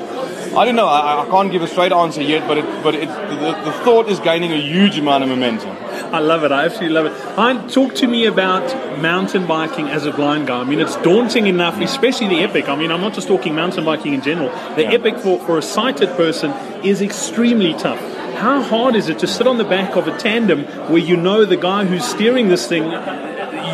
I 0.57 0.65
don't 0.65 0.77
know. 0.77 0.89
I, 0.89 1.23
I 1.23 1.27
can't 1.31 1.51
give 1.53 1.63
a 1.63 1.69
straight 1.69 1.93
answer 1.93 2.23
yet, 2.23 2.49
but 2.49 2.59
it, 2.59 2.65
but 2.83 2.95
it, 2.95 3.09
the, 3.09 3.53
the 3.65 3.73
thought 3.85 4.09
is 4.09 4.19
gaining 4.19 4.53
a 4.53 4.61
huge 4.61 4.99
amount 4.99 5.23
of 5.23 5.31
momentum. 5.31 5.77
I 6.13 6.19
love 6.19 6.45
it. 6.45 6.53
I 6.53 6.67
absolutely 6.67 6.95
love 6.95 7.07
it. 7.07 7.13
Hein, 7.37 7.69
talk 7.71 7.95
to 7.95 8.07
me 8.07 8.27
about 8.27 9.01
mountain 9.01 9.47
biking 9.47 9.89
as 9.89 10.05
a 10.05 10.13
blind 10.13 10.47
guy. 10.47 10.61
I 10.61 10.65
mean, 10.65 10.79
it's 10.79 10.97
daunting 10.97 11.47
enough, 11.47 11.81
especially 11.81 12.29
the 12.29 12.41
Epic. 12.43 12.69
I 12.69 12.77
mean, 12.77 12.93
I'm 12.93 13.01
not 13.01 13.15
just 13.15 13.29
talking 13.29 13.55
mountain 13.55 13.87
biking 13.87 14.13
in 14.13 14.21
general. 14.21 14.51
The 14.77 14.87
Epic 14.87 15.17
for, 15.17 15.39
for 15.41 15.57
a 15.57 15.63
sighted 15.63 16.11
person 16.11 16.51
is 16.85 17.01
extremely 17.01 17.73
tough. 17.73 17.99
how 18.35 18.61
hard 18.61 18.95
is 18.95 19.09
it 19.09 19.21
to 19.21 19.27
sit 19.27 19.47
on 19.47 19.57
the 19.57 19.65
back 19.65 19.97
of 19.97 20.07
a 20.07 20.19
tandem 20.19 20.65
where 20.91 20.99
you 20.99 21.17
know 21.17 21.47
the 21.47 21.57
guy 21.57 21.87
who's 21.87 22.05
steering 22.05 22.49
this 22.49 22.67
thing, 22.67 22.85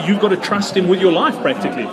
you've 0.07 0.21
got 0.21 0.29
to 0.29 0.37
trust 0.37 0.77
him 0.77 0.87
with 0.87 1.01
your 1.01 1.11
life 1.11 1.37
practically? 1.43 1.87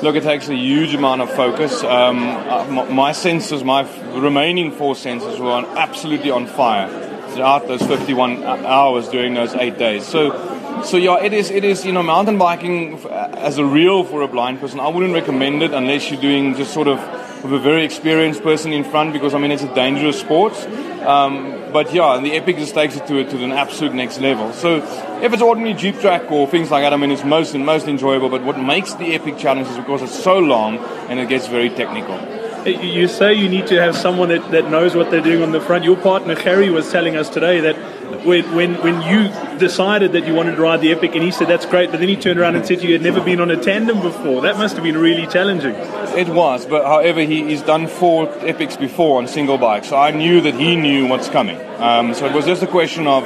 Look, 0.00 0.14
it 0.14 0.22
takes 0.22 0.48
a 0.48 0.54
huge 0.54 0.94
amount 0.94 1.22
of 1.22 1.30
focus. 1.32 1.82
Um, 1.82 2.20
uh, 2.20 2.84
my 2.84 3.10
senses, 3.10 3.64
my 3.64 3.82
remaining 4.12 4.70
four 4.70 4.94
senses, 4.94 5.40
were 5.40 5.50
on, 5.50 5.64
absolutely 5.76 6.30
on 6.30 6.46
fire 6.46 7.07
throughout 7.38 7.68
those 7.68 7.82
51 7.82 8.42
hours 8.42 9.08
during 9.08 9.34
those 9.34 9.54
eight 9.54 9.78
days. 9.78 10.04
So 10.04 10.32
so 10.84 10.96
yeah, 10.96 11.22
it 11.22 11.32
is. 11.32 11.50
It 11.50 11.64
is. 11.64 11.84
You 11.84 11.92
know, 11.92 12.02
mountain 12.02 12.36
biking 12.36 12.98
as 13.48 13.58
a 13.58 13.64
real 13.64 14.04
for 14.04 14.22
a 14.22 14.28
blind 14.28 14.60
person, 14.60 14.80
I 14.80 14.88
wouldn't 14.88 15.14
recommend 15.14 15.62
it 15.62 15.72
unless 15.72 16.10
you're 16.10 16.20
doing 16.20 16.54
just 16.54 16.72
sort 16.72 16.88
of 16.88 16.98
with 17.44 17.52
a 17.52 17.58
very 17.58 17.84
experienced 17.84 18.42
person 18.42 18.72
in 18.72 18.84
front 18.84 19.12
because 19.12 19.34
I 19.34 19.38
mean 19.38 19.52
it's 19.52 19.62
a 19.62 19.74
dangerous 19.74 20.20
sport. 20.20 20.54
Um, 21.04 21.72
but 21.72 21.92
yeah, 21.94 22.18
the 22.20 22.32
Epic 22.32 22.56
just 22.56 22.74
takes 22.74 22.96
it 22.96 23.06
to 23.06 23.18
it 23.18 23.30
to 23.30 23.42
an 23.44 23.52
absolute 23.52 23.94
next 23.94 24.20
level. 24.20 24.52
So 24.52 24.76
if 25.22 25.32
it's 25.32 25.42
ordinary 25.42 25.74
Jeep 25.74 25.98
track 26.00 26.30
or 26.30 26.46
things 26.48 26.70
like 26.70 26.82
that, 26.82 26.92
I 26.92 26.96
mean 26.96 27.12
it's 27.12 27.24
most 27.24 27.54
most 27.54 27.86
enjoyable. 27.86 28.28
But 28.28 28.42
what 28.44 28.58
makes 28.58 28.94
the 28.94 29.14
Epic 29.14 29.38
challenge 29.38 29.68
is 29.68 29.76
because 29.76 30.02
it's 30.02 30.18
so 30.22 30.38
long 30.38 30.78
and 31.08 31.20
it 31.20 31.28
gets 31.28 31.46
very 31.46 31.70
technical. 31.70 32.37
You 32.66 33.08
say 33.08 33.34
you 33.34 33.48
need 33.48 33.68
to 33.68 33.80
have 33.80 33.96
someone 33.96 34.28
that, 34.30 34.50
that 34.50 34.70
knows 34.70 34.94
what 34.94 35.10
they're 35.10 35.22
doing 35.22 35.42
on 35.42 35.52
the 35.52 35.60
front. 35.60 35.84
Your 35.84 35.96
partner 35.96 36.34
Harry 36.34 36.70
was 36.70 36.90
telling 36.90 37.16
us 37.16 37.28
today 37.28 37.60
that 37.60 37.76
when, 38.24 38.54
when, 38.54 38.74
when 38.82 39.02
you 39.02 39.58
decided 39.58 40.12
that 40.12 40.26
you 40.26 40.34
wanted 40.34 40.56
to 40.56 40.62
ride 40.62 40.80
the 40.80 40.92
Epic, 40.92 41.14
and 41.14 41.22
he 41.22 41.30
said 41.30 41.48
that's 41.48 41.66
great, 41.66 41.90
but 41.90 42.00
then 42.00 42.08
he 42.08 42.16
turned 42.16 42.38
around 42.38 42.56
and 42.56 42.66
said 42.66 42.82
you 42.82 42.92
had 42.92 43.02
never 43.02 43.20
been 43.20 43.40
on 43.40 43.50
a 43.50 43.56
tandem 43.56 44.00
before. 44.00 44.42
That 44.42 44.56
must 44.58 44.74
have 44.74 44.84
been 44.84 44.98
really 44.98 45.26
challenging. 45.26 45.74
It 46.16 46.28
was, 46.28 46.66
but 46.66 46.84
however, 46.84 47.20
he, 47.20 47.44
he's 47.44 47.62
done 47.62 47.86
four 47.86 48.28
Epics 48.40 48.76
before 48.76 49.18
on 49.18 49.28
single 49.28 49.58
bikes, 49.58 49.88
so 49.88 49.96
I 49.96 50.10
knew 50.10 50.40
that 50.40 50.54
he 50.54 50.76
knew 50.76 51.06
what's 51.06 51.28
coming. 51.28 51.60
Um, 51.80 52.14
so 52.14 52.26
it 52.26 52.34
was 52.34 52.44
just 52.44 52.62
a 52.62 52.66
question 52.66 53.06
of 53.06 53.24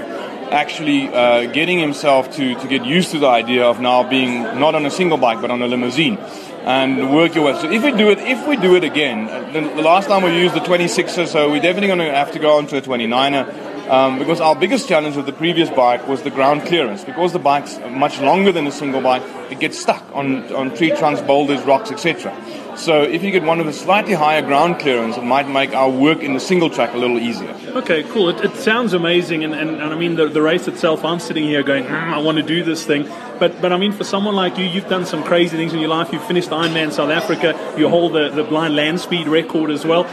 actually 0.53 1.09
uh, 1.09 1.51
getting 1.53 1.79
himself 1.79 2.31
to, 2.33 2.55
to 2.57 2.69
get 2.69 2.85
used 2.85 3.11
to 3.13 3.19
the 3.19 3.27
idea 3.27 3.65
of 3.65 3.81
now 3.81 4.09
being 4.09 4.43
not 4.43 4.75
on 4.75 4.85
a 4.85 4.91
single 4.91 5.17
bike 5.17 5.41
but 5.41 5.51
on 5.51 5.63
a 5.63 5.67
limousine 5.67 6.19
and 6.65 7.15
work 7.15 7.35
your 7.35 7.45
way. 7.45 7.61
So 7.61 7.71
if 7.71 7.83
we 7.83 7.93
do 7.93 8.11
it, 8.11 8.19
if 8.19 8.47
we 8.47 8.57
do 8.57 8.77
it 8.77 8.85
again, 8.85 9.29
uh, 9.29 9.51
the, 9.53 9.61
the 9.61 9.83
last 9.83 10.09
time 10.09 10.23
we 10.23 10.37
used 10.37 10.55
the 10.55 10.61
26er, 10.61 11.27
so 11.27 11.51
we're 11.51 11.61
definitely 11.61 11.89
going 11.89 11.99
to 11.99 12.13
have 12.13 12.33
to 12.33 12.39
go 12.39 12.57
on 12.57 12.67
to 12.69 12.79
a 12.79 12.83
29er. 12.83 13.72
Um, 13.93 14.19
because 14.19 14.41
our 14.41 14.57
biggest 14.57 14.89
challenge 14.89 15.17
with 15.17 15.27
the 15.27 15.35
previous 15.35 15.69
bike 15.69 16.09
was 16.09 16.23
the 16.23 16.31
ground 16.31 16.63
clearance. 16.63 17.05
Because 17.05 17.35
the 17.35 17.39
bike's 17.39 17.79
much 17.91 18.19
longer 18.21 18.51
than 18.51 18.67
a 18.67 18.73
single 18.73 19.03
bike, 19.03 19.23
it 19.51 19.61
gets 19.61 19.79
stuck 19.79 20.03
on, 20.15 20.51
on 20.55 20.75
tree 20.75 20.93
trunks, 20.97 21.21
boulders, 21.21 21.61
rocks, 21.65 21.93
etc. 21.93 22.35
So 22.75 23.03
if 23.03 23.23
you 23.23 23.31
get 23.31 23.43
one 23.43 23.59
with 23.59 23.69
a 23.69 23.73
slightly 23.75 24.15
higher 24.15 24.41
ground 24.41 24.79
clearance, 24.79 25.19
it 25.19 25.25
might 25.25 25.47
make 25.47 25.75
our 25.75 25.91
work 25.91 26.23
in 26.23 26.33
the 26.33 26.41
single 26.41 26.71
track 26.71 26.95
a 26.95 26.97
little 26.97 27.19
easier. 27.19 27.55
Okay, 27.77 28.03
cool. 28.05 28.31
It, 28.31 28.43
it 28.43 28.57
sounds 28.57 28.95
amazing, 28.95 29.45
and, 29.45 29.55
and, 29.55 29.69
and, 29.73 29.83
I 29.83 29.99
mean 29.99 30.15
the, 30.15 30.27
the 30.27 30.41
race 30.41 30.69
itself. 30.69 31.05
I'm 31.05 31.21
sitting 31.21 31.45
here 31.45 31.63
going, 31.63 31.85
mm, 31.85 32.15
I 32.15 32.17
want 32.17 32.39
to 32.39 32.43
do 32.43 32.65
this 32.65 32.87
thing, 32.87 33.07
but 33.39 33.61
but 33.61 33.75
I 33.75 33.77
mean 33.77 33.93
for 33.93 34.05
someone 34.05 34.35
like 34.35 34.57
you, 34.57 34.65
you've 34.65 34.89
done 34.89 35.05
some 35.05 35.23
crazy 35.23 35.59
things 35.59 35.75
in 35.75 35.81
your 35.81 35.91
life. 35.91 36.15
You've 36.15 36.25
finished 36.25 36.49
Ironman 36.49 36.93
South 36.93 37.11
Africa. 37.11 37.75
You 37.77 37.91
hold 37.91 38.15
the, 38.15 38.31
the 38.31 38.43
blind 38.43 38.75
land 38.75 39.01
speed 39.01 39.29
record 39.29 39.71
as 39.71 39.85
well. 39.85 40.05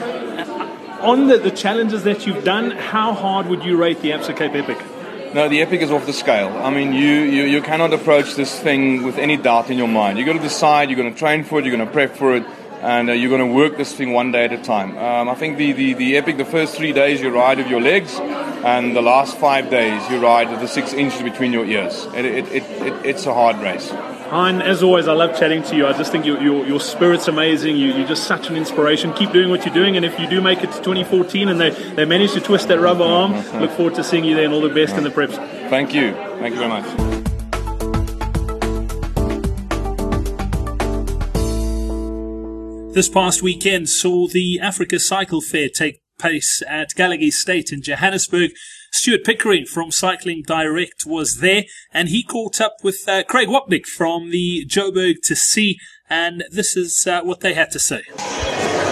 On 1.01 1.27
the, 1.27 1.38
the 1.38 1.51
challenges 1.51 2.03
that 2.03 2.27
you've 2.27 2.43
done, 2.43 2.71
how 2.71 3.13
hard 3.13 3.47
would 3.47 3.63
you 3.63 3.77
rate 3.77 4.01
the 4.01 4.12
Absa 4.12 4.35
Cape 4.35 4.53
Epic? 4.53 4.77
No, 5.33 5.47
the 5.47 5.62
epic 5.62 5.81
is 5.81 5.91
off 5.91 6.05
the 6.05 6.12
scale. 6.12 6.49
I 6.57 6.71
mean, 6.71 6.91
you, 6.91 7.21
you, 7.21 7.43
you 7.43 7.62
cannot 7.62 7.93
approach 7.93 8.35
this 8.35 8.59
thing 8.59 9.03
with 9.03 9.17
any 9.17 9.38
doubt 9.38 9.69
in 9.69 9.77
your 9.77 9.88
mind. 9.88 10.17
You've 10.17 10.25
got 10.25 10.33
to 10.33 10.39
decide, 10.39 10.89
you're 10.89 10.97
going 10.97 11.13
to 11.13 11.17
train 11.17 11.43
for 11.43 11.59
it, 11.59 11.65
you're 11.65 11.75
going 11.75 11.88
to 11.88 11.93
prep 11.93 12.15
for 12.15 12.35
it, 12.35 12.43
and 12.81 13.09
uh, 13.09 13.13
you're 13.13 13.29
going 13.29 13.47
to 13.47 13.55
work 13.55 13.77
this 13.77 13.93
thing 13.93 14.12
one 14.12 14.31
day 14.31 14.45
at 14.45 14.51
a 14.51 14.57
time. 14.57 14.97
Um, 14.97 15.29
I 15.29 15.35
think 15.35 15.57
the, 15.57 15.71
the, 15.71 15.93
the 15.93 16.17
epic, 16.17 16.38
the 16.38 16.45
first 16.45 16.75
three 16.75 16.91
days 16.93 17.21
you 17.21 17.29
ride 17.29 17.59
with 17.59 17.67
your 17.67 17.79
legs, 17.81 18.19
and 18.19 18.95
the 18.95 19.01
last 19.01 19.38
five 19.38 19.69
days 19.69 20.09
you 20.09 20.19
ride 20.19 20.49
with 20.49 20.59
the 20.59 20.67
six 20.67 20.93
inches 20.93 21.21
between 21.21 21.53
your 21.53 21.65
ears. 21.65 22.07
It, 22.13 22.25
it, 22.25 22.47
it, 22.47 22.63
it 22.63 23.05
it's 23.05 23.25
a 23.25 23.33
hard 23.33 23.57
race. 23.59 23.89
Hein, 24.30 24.62
as 24.62 24.84
always, 24.84 25.08
I 25.08 25.13
love 25.13 25.36
chatting 25.39 25.63
to 25.63 25.76
you. 25.76 25.88
I 25.88 25.94
just 25.94 26.12
think 26.12 26.24
your, 26.24 26.39
your, 26.39 26.63
your 26.63 26.80
spirit's 26.80 27.28
amazing. 27.28 27.78
You, 27.78 27.94
you're 27.94 28.08
just 28.08 28.26
such 28.26 28.48
an 28.48 28.56
inspiration. 28.56 29.12
Keep 29.13 29.32
doing 29.32 29.50
what 29.50 29.65
you're 29.65 29.74
doing, 29.74 29.96
and 29.96 30.06
if 30.06 30.20
you 30.20 30.30
do 30.30 30.39
make 30.39 30.60
it 30.60 30.72
to 30.72 30.78
2014 30.78 31.50
and 31.50 31.60
they, 31.60 31.72
they 31.72 32.06
manage 32.06 32.34
to 32.34 32.39
twist 32.39 32.68
that 32.68 32.80
rubber 32.80 33.04
arm, 33.04 33.34
mm-hmm. 33.34 33.58
look 33.58 33.72
forward 33.72 33.96
to 33.96 34.04
seeing 34.04 34.24
you 34.24 34.36
there 34.36 34.46
and 34.46 34.54
all 34.54 34.62
the 34.62 34.70
best 34.70 34.96
in 34.98 35.04
the 35.04 35.10
preps. 35.10 35.34
Thank 35.72 35.96
you. 35.96 36.12
Thank 36.13 36.54
you 36.54 36.60
very 36.60 36.70
much. 36.70 37.30
This 42.94 43.10
past 43.10 43.42
weekend 43.42 43.89
saw 43.89 44.28
the 44.28 44.60
Africa 44.60 45.00
Cycle 45.00 45.42
Fair 45.42 45.70
take 45.70 46.02
place 46.20 46.62
at 46.68 46.94
Gallagher 46.94 47.24
Estate 47.24 47.72
in 47.72 47.82
Johannesburg. 47.82 48.52
Stuart 48.91 49.23
Pickering 49.23 49.65
from 49.65 49.91
Cycling 49.91 50.43
Direct 50.45 51.06
was 51.06 51.38
there, 51.39 51.63
and 51.93 52.10
he 52.10 52.23
caught 52.23 52.60
up 52.60 52.78
with 52.84 53.08
uh, 53.08 53.23
Craig 53.23 53.47
Wapnick 53.47 53.86
from 53.86 54.32
the 54.32 54.65
Joburg 54.65 55.21
to 55.23 55.36
Sea, 55.36 55.78
and 56.10 56.43
this 56.52 56.75
is 56.75 57.06
uh, 57.08 57.21
what 57.21 57.41
they 57.41 57.54
had 57.54 57.71
to 57.71 57.80
say. 57.80 58.02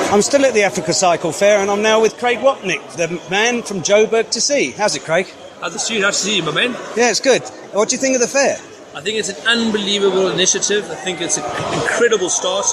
I'm 0.09 0.21
still 0.21 0.45
at 0.45 0.53
the 0.53 0.63
Africa 0.63 0.93
Cycle 0.93 1.31
Fair, 1.31 1.59
and 1.59 1.69
I'm 1.69 1.81
now 1.81 2.01
with 2.01 2.17
Craig 2.17 2.37
Wapnick, 2.37 2.95
the 2.95 3.21
man 3.29 3.63
from 3.63 3.81
Joburg 3.81 4.29
to 4.31 4.41
Sea. 4.41 4.71
How's 4.71 4.95
it, 4.95 5.03
Craig? 5.03 5.27
How's 5.59 5.75
it, 5.75 5.79
Stuart? 5.79 6.01
Nice 6.01 6.21
to 6.21 6.25
see 6.27 6.37
you, 6.37 6.43
my 6.43 6.51
man. 6.51 6.71
Yeah, 6.95 7.09
it's 7.09 7.19
good. 7.19 7.41
What 7.73 7.89
do 7.89 7.95
you 7.95 8.01
think 8.01 8.15
of 8.15 8.21
the 8.21 8.27
fair? 8.27 8.57
I 8.95 9.01
think 9.01 9.17
it's 9.17 9.29
an 9.29 9.47
unbelievable 9.47 10.29
initiative. 10.29 10.89
I 10.89 10.95
think 10.95 11.21
it's 11.21 11.37
an 11.37 11.43
incredible 11.73 12.29
start 12.29 12.65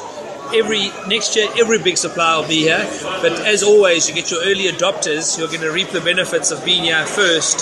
every 0.54 0.90
next 1.08 1.36
year 1.36 1.48
every 1.58 1.78
big 1.78 1.96
supplier 1.96 2.40
will 2.40 2.48
be 2.48 2.60
here. 2.60 2.86
But 3.20 3.32
as 3.46 3.62
always 3.62 4.08
you 4.08 4.14
get 4.14 4.30
your 4.30 4.40
early 4.42 4.68
adopters 4.68 5.36
who 5.36 5.44
are 5.44 5.48
going 5.48 5.60
to 5.60 5.70
reap 5.70 5.88
the 5.88 6.00
benefits 6.00 6.50
of 6.50 6.64
being 6.64 6.84
here 6.84 7.04
first 7.06 7.58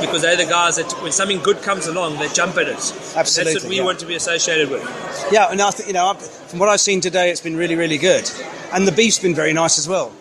because 0.00 0.22
they're 0.22 0.36
the 0.36 0.44
guys 0.44 0.76
that 0.76 0.92
when 1.02 1.12
something 1.12 1.38
good 1.40 1.62
comes 1.62 1.86
along 1.86 2.18
they 2.18 2.28
jump 2.28 2.56
at 2.56 2.68
it. 2.68 2.76
Absolutely 3.16 3.52
that's 3.54 3.64
what 3.64 3.70
we 3.70 3.76
yeah. 3.78 3.84
want 3.84 3.98
to 4.00 4.06
be 4.06 4.14
associated 4.14 4.70
with. 4.70 4.82
Yeah 5.32 5.50
and 5.50 5.60
I 5.60 5.70
think 5.70 5.88
you 5.88 5.94
know 5.94 6.14
from 6.14 6.58
what 6.58 6.68
I've 6.68 6.80
seen 6.80 7.00
today 7.00 7.30
it's 7.30 7.40
been 7.40 7.56
really 7.56 7.74
really 7.74 7.98
good. 7.98 8.30
And 8.72 8.86
the 8.86 8.92
beef's 8.92 9.18
been 9.18 9.34
very 9.34 9.52
nice 9.52 9.78
as 9.78 9.88
well. 9.88 10.12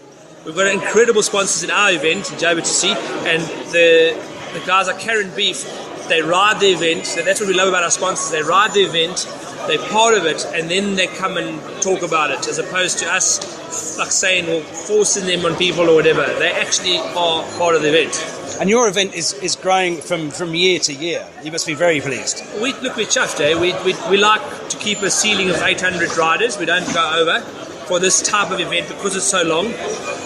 We've 0.46 0.56
got 0.56 0.68
incredible 0.68 1.24
sponsors 1.24 1.64
in 1.64 1.72
our 1.72 1.92
event 1.92 2.32
in 2.32 2.66
see 2.66 2.92
and 2.92 3.42
the 3.72 4.16
the 4.54 4.66
guys 4.66 4.88
are 4.88 4.98
Karan 4.98 5.36
Beef. 5.36 5.66
They 6.08 6.22
ride 6.22 6.60
the 6.60 6.68
event. 6.68 7.04
That's 7.26 7.42
what 7.42 7.50
we 7.50 7.56
love 7.56 7.68
about 7.68 7.84
our 7.84 7.92
sponsors. 7.92 8.32
They 8.32 8.44
ride 8.44 8.74
the 8.74 8.82
event 8.82 9.26
they're 9.68 9.90
part 9.90 10.16
of 10.16 10.26
it, 10.26 10.46
and 10.54 10.70
then 10.70 10.96
they 10.96 11.08
come 11.08 11.38
and 11.38 11.60
talk 11.82 12.02
about 12.02 12.32
it, 12.32 12.48
as 12.48 12.60
opposed 12.60 13.00
to 13.00 13.14
us 13.14 13.98
like 13.98 14.12
saying 14.12 14.50
or 14.50 14.62
forcing 14.62 15.26
them 15.26 15.46
on 15.46 15.56
people 15.58 15.90
or 15.90 15.96
whatever. 15.96 16.26
They 16.40 16.52
actually 16.52 16.98
are 16.98 17.44
part 17.58 17.76
of 17.76 17.82
the 17.82 17.90
event. 17.90 18.60
And 18.60 18.70
your 18.70 18.88
event 18.88 19.14
is, 19.14 19.34
is 19.34 19.56
growing 19.56 19.98
from, 19.98 20.32
from 20.32 20.56
year 20.56 20.80
to 20.80 20.94
year. 20.94 21.28
You 21.44 21.52
must 21.52 21.68
be 21.68 21.74
very 21.74 22.00
pleased. 22.00 22.44
We 22.62 22.74
look, 22.74 22.96
we're 22.96 23.06
chuffed, 23.06 23.42
eh? 23.42 23.60
We, 23.60 23.74
we, 23.84 23.96
we 24.10 24.18
like 24.18 24.70
to 24.70 24.78
keep 24.78 25.02
a 25.02 25.12
ceiling 25.12 25.50
of 25.50 25.62
800 25.62 26.16
riders. 26.18 26.58
We 26.58 26.66
don't 26.66 26.92
go 26.94 27.20
over 27.20 27.42
for 27.86 28.00
this 28.00 28.22
type 28.22 28.52
of 28.52 28.60
event 28.60 28.88
because 28.88 29.16
it's 29.16 29.26
so 29.26 29.44
long, 29.44 29.68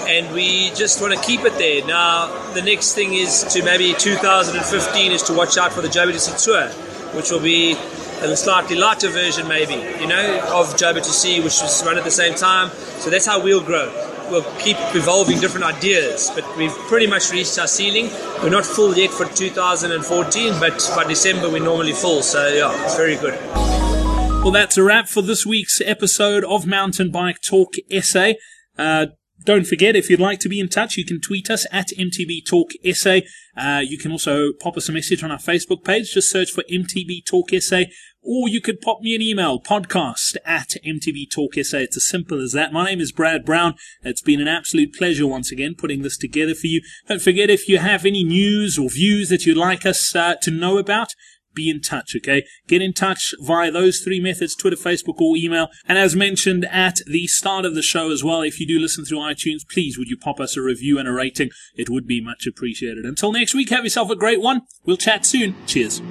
and 0.08 0.34
we 0.34 0.70
just 0.72 1.02
want 1.02 1.14
to 1.14 1.20
keep 1.22 1.42
it 1.42 1.54
there. 1.58 1.86
Now, 1.86 2.28
the 2.54 2.62
next 2.62 2.94
thing 2.94 3.14
is 3.14 3.44
to 3.54 3.64
maybe 3.64 3.94
2015 3.94 5.12
is 5.12 5.24
to 5.24 5.34
watch 5.34 5.58
out 5.58 5.74
for 5.74 5.82
the 5.82 5.88
JBTC 5.88 6.44
Tour, 6.44 6.68
which 7.16 7.32
will 7.32 7.42
be 7.42 7.76
a 8.22 8.36
slightly 8.36 8.76
lighter 8.76 9.10
version, 9.10 9.48
maybe, 9.48 9.74
you 10.02 10.08
know, 10.08 10.40
of 10.54 10.76
Joburg 10.76 11.04
to 11.04 11.12
Sea, 11.12 11.38
which 11.38 11.62
was 11.62 11.86
run 11.86 11.98
at 11.98 12.04
the 12.04 12.12
same 12.12 12.36
time. 12.36 12.70
So 13.00 13.10
that's 13.10 13.26
how 13.26 13.42
we'll 13.42 13.64
grow. 13.64 13.92
We'll 14.30 14.44
keep 14.60 14.78
evolving 14.94 15.40
different 15.40 15.66
ideas, 15.66 16.32
but 16.36 16.46
we've 16.58 16.76
pretty 16.88 17.08
much 17.08 17.32
reached 17.32 17.58
our 17.58 17.68
ceiling. 17.68 18.10
We're 18.44 18.50
not 18.50 18.66
full 18.66 18.96
yet 18.96 19.10
for 19.10 19.26
2014, 19.26 20.60
but 20.60 20.92
by 20.96 21.06
December 21.06 21.50
we're 21.50 21.64
normally 21.64 21.94
full. 21.94 22.22
So 22.22 22.48
yeah, 22.48 22.86
it's 22.86 22.96
very 22.96 23.16
good. 23.16 23.40
Well, 24.44 24.52
that's 24.52 24.78
a 24.78 24.84
wrap 24.84 25.08
for 25.08 25.22
this 25.22 25.46
week's 25.46 25.82
episode 25.82 26.44
of 26.44 26.66
Mountain 26.66 27.12
Bike 27.12 27.42
Talk 27.42 27.74
SA. 28.02 28.34
Uh, 28.78 29.08
don't 29.44 29.66
forget, 29.66 29.96
if 29.96 30.10
you'd 30.10 30.20
like 30.20 30.40
to 30.40 30.50
be 30.50 30.60
in 30.60 30.68
touch, 30.68 30.98
you 30.98 31.06
can 31.06 31.22
tweet 31.22 31.50
us 31.50 31.66
at 31.72 31.90
MTB 31.98 32.46
Talk 32.46 32.72
SA. 32.94 33.20
Uh, 33.58 33.82
you 33.84 33.98
can 33.98 34.12
also 34.12 34.54
pop 34.60 34.78
us 34.78 34.90
a 34.90 34.92
message 34.92 35.24
on 35.24 35.32
our 35.32 35.38
Facebook 35.38 35.84
page. 35.84 36.14
Just 36.14 36.30
search 36.30 36.52
for 36.52 36.64
MTB 36.72 37.26
Talk 37.26 37.50
SA. 37.60 37.84
Or 38.22 38.50
you 38.50 38.62
could 38.62 38.82
pop 38.82 39.02
me 39.02 39.16
an 39.16 39.22
email, 39.22 39.62
podcast 39.62 40.36
at 40.46 40.76
MTB 40.86 41.32
Talk 41.32 41.54
SA. 41.56 41.78
It's 41.78 41.98
as 41.98 42.06
simple 42.06 42.42
as 42.42 42.52
that. 42.52 42.74
My 42.74 42.86
name 42.86 43.00
is 43.00 43.12
Brad 43.12 43.46
Brown. 43.46 43.76
It's 44.04 44.22
been 44.22 44.42
an 44.42 44.48
absolute 44.48 44.94
pleasure 44.94 45.26
once 45.26 45.52
again 45.52 45.76
putting 45.78 46.02
this 46.02 46.18
together 46.18 46.54
for 46.54 46.68
you. 46.68 46.82
Don't 47.08 47.22
forget, 47.22 47.50
if 47.50 47.70
you 47.70 47.78
have 47.78 48.06
any 48.06 48.24
news 48.24 48.78
or 48.78 48.90
views 48.90 49.30
that 49.30 49.46
you'd 49.46 49.58
like 49.58 49.86
us 49.86 50.16
uh, 50.16 50.36
to 50.42 50.52
know 50.52 50.78
about, 50.78 51.14
be 51.54 51.70
in 51.70 51.82
touch, 51.82 52.16
okay? 52.16 52.44
Get 52.68 52.82
in 52.82 52.94
touch 52.94 53.34
via 53.42 53.72
those 53.72 54.00
three 54.00 54.20
methods 54.20 54.56
Twitter, 54.56 54.78
Facebook, 54.78 55.20
or 55.20 55.36
email. 55.36 55.68
And 55.88 55.98
as 55.98 56.16
mentioned 56.16 56.66
at 56.66 57.00
the 57.08 57.28
start 57.28 57.66
of 57.66 57.76
the 57.76 57.82
show 57.82 58.12
as 58.12 58.24
well, 58.24 58.42
if 58.42 58.60
you 58.60 58.68
do 58.68 58.80
listen 58.80 59.06
through 59.06 59.20
iTunes, 59.20 59.68
please 59.70 59.98
would 59.98 60.10
you 60.10 60.18
pop 60.18 60.40
us 60.40 60.56
a 60.56 60.62
review 60.62 61.00
and 61.00 61.08
a 61.08 61.12
rating? 61.12 61.50
It 61.76 61.90
would 61.90 62.08
be 62.08 62.22
much 62.22 62.46
appreciated. 62.48 63.06
Until 63.06 63.32
next 63.32 63.54
week, 63.54 63.70
have 63.70 63.84
yourself 63.84 64.10
a 64.10 64.16
great 64.16 64.42
one. 64.42 64.62
We'll 64.86 64.98
chat 64.98 65.26
soon. 65.26 65.56
Cheers. 65.66 66.02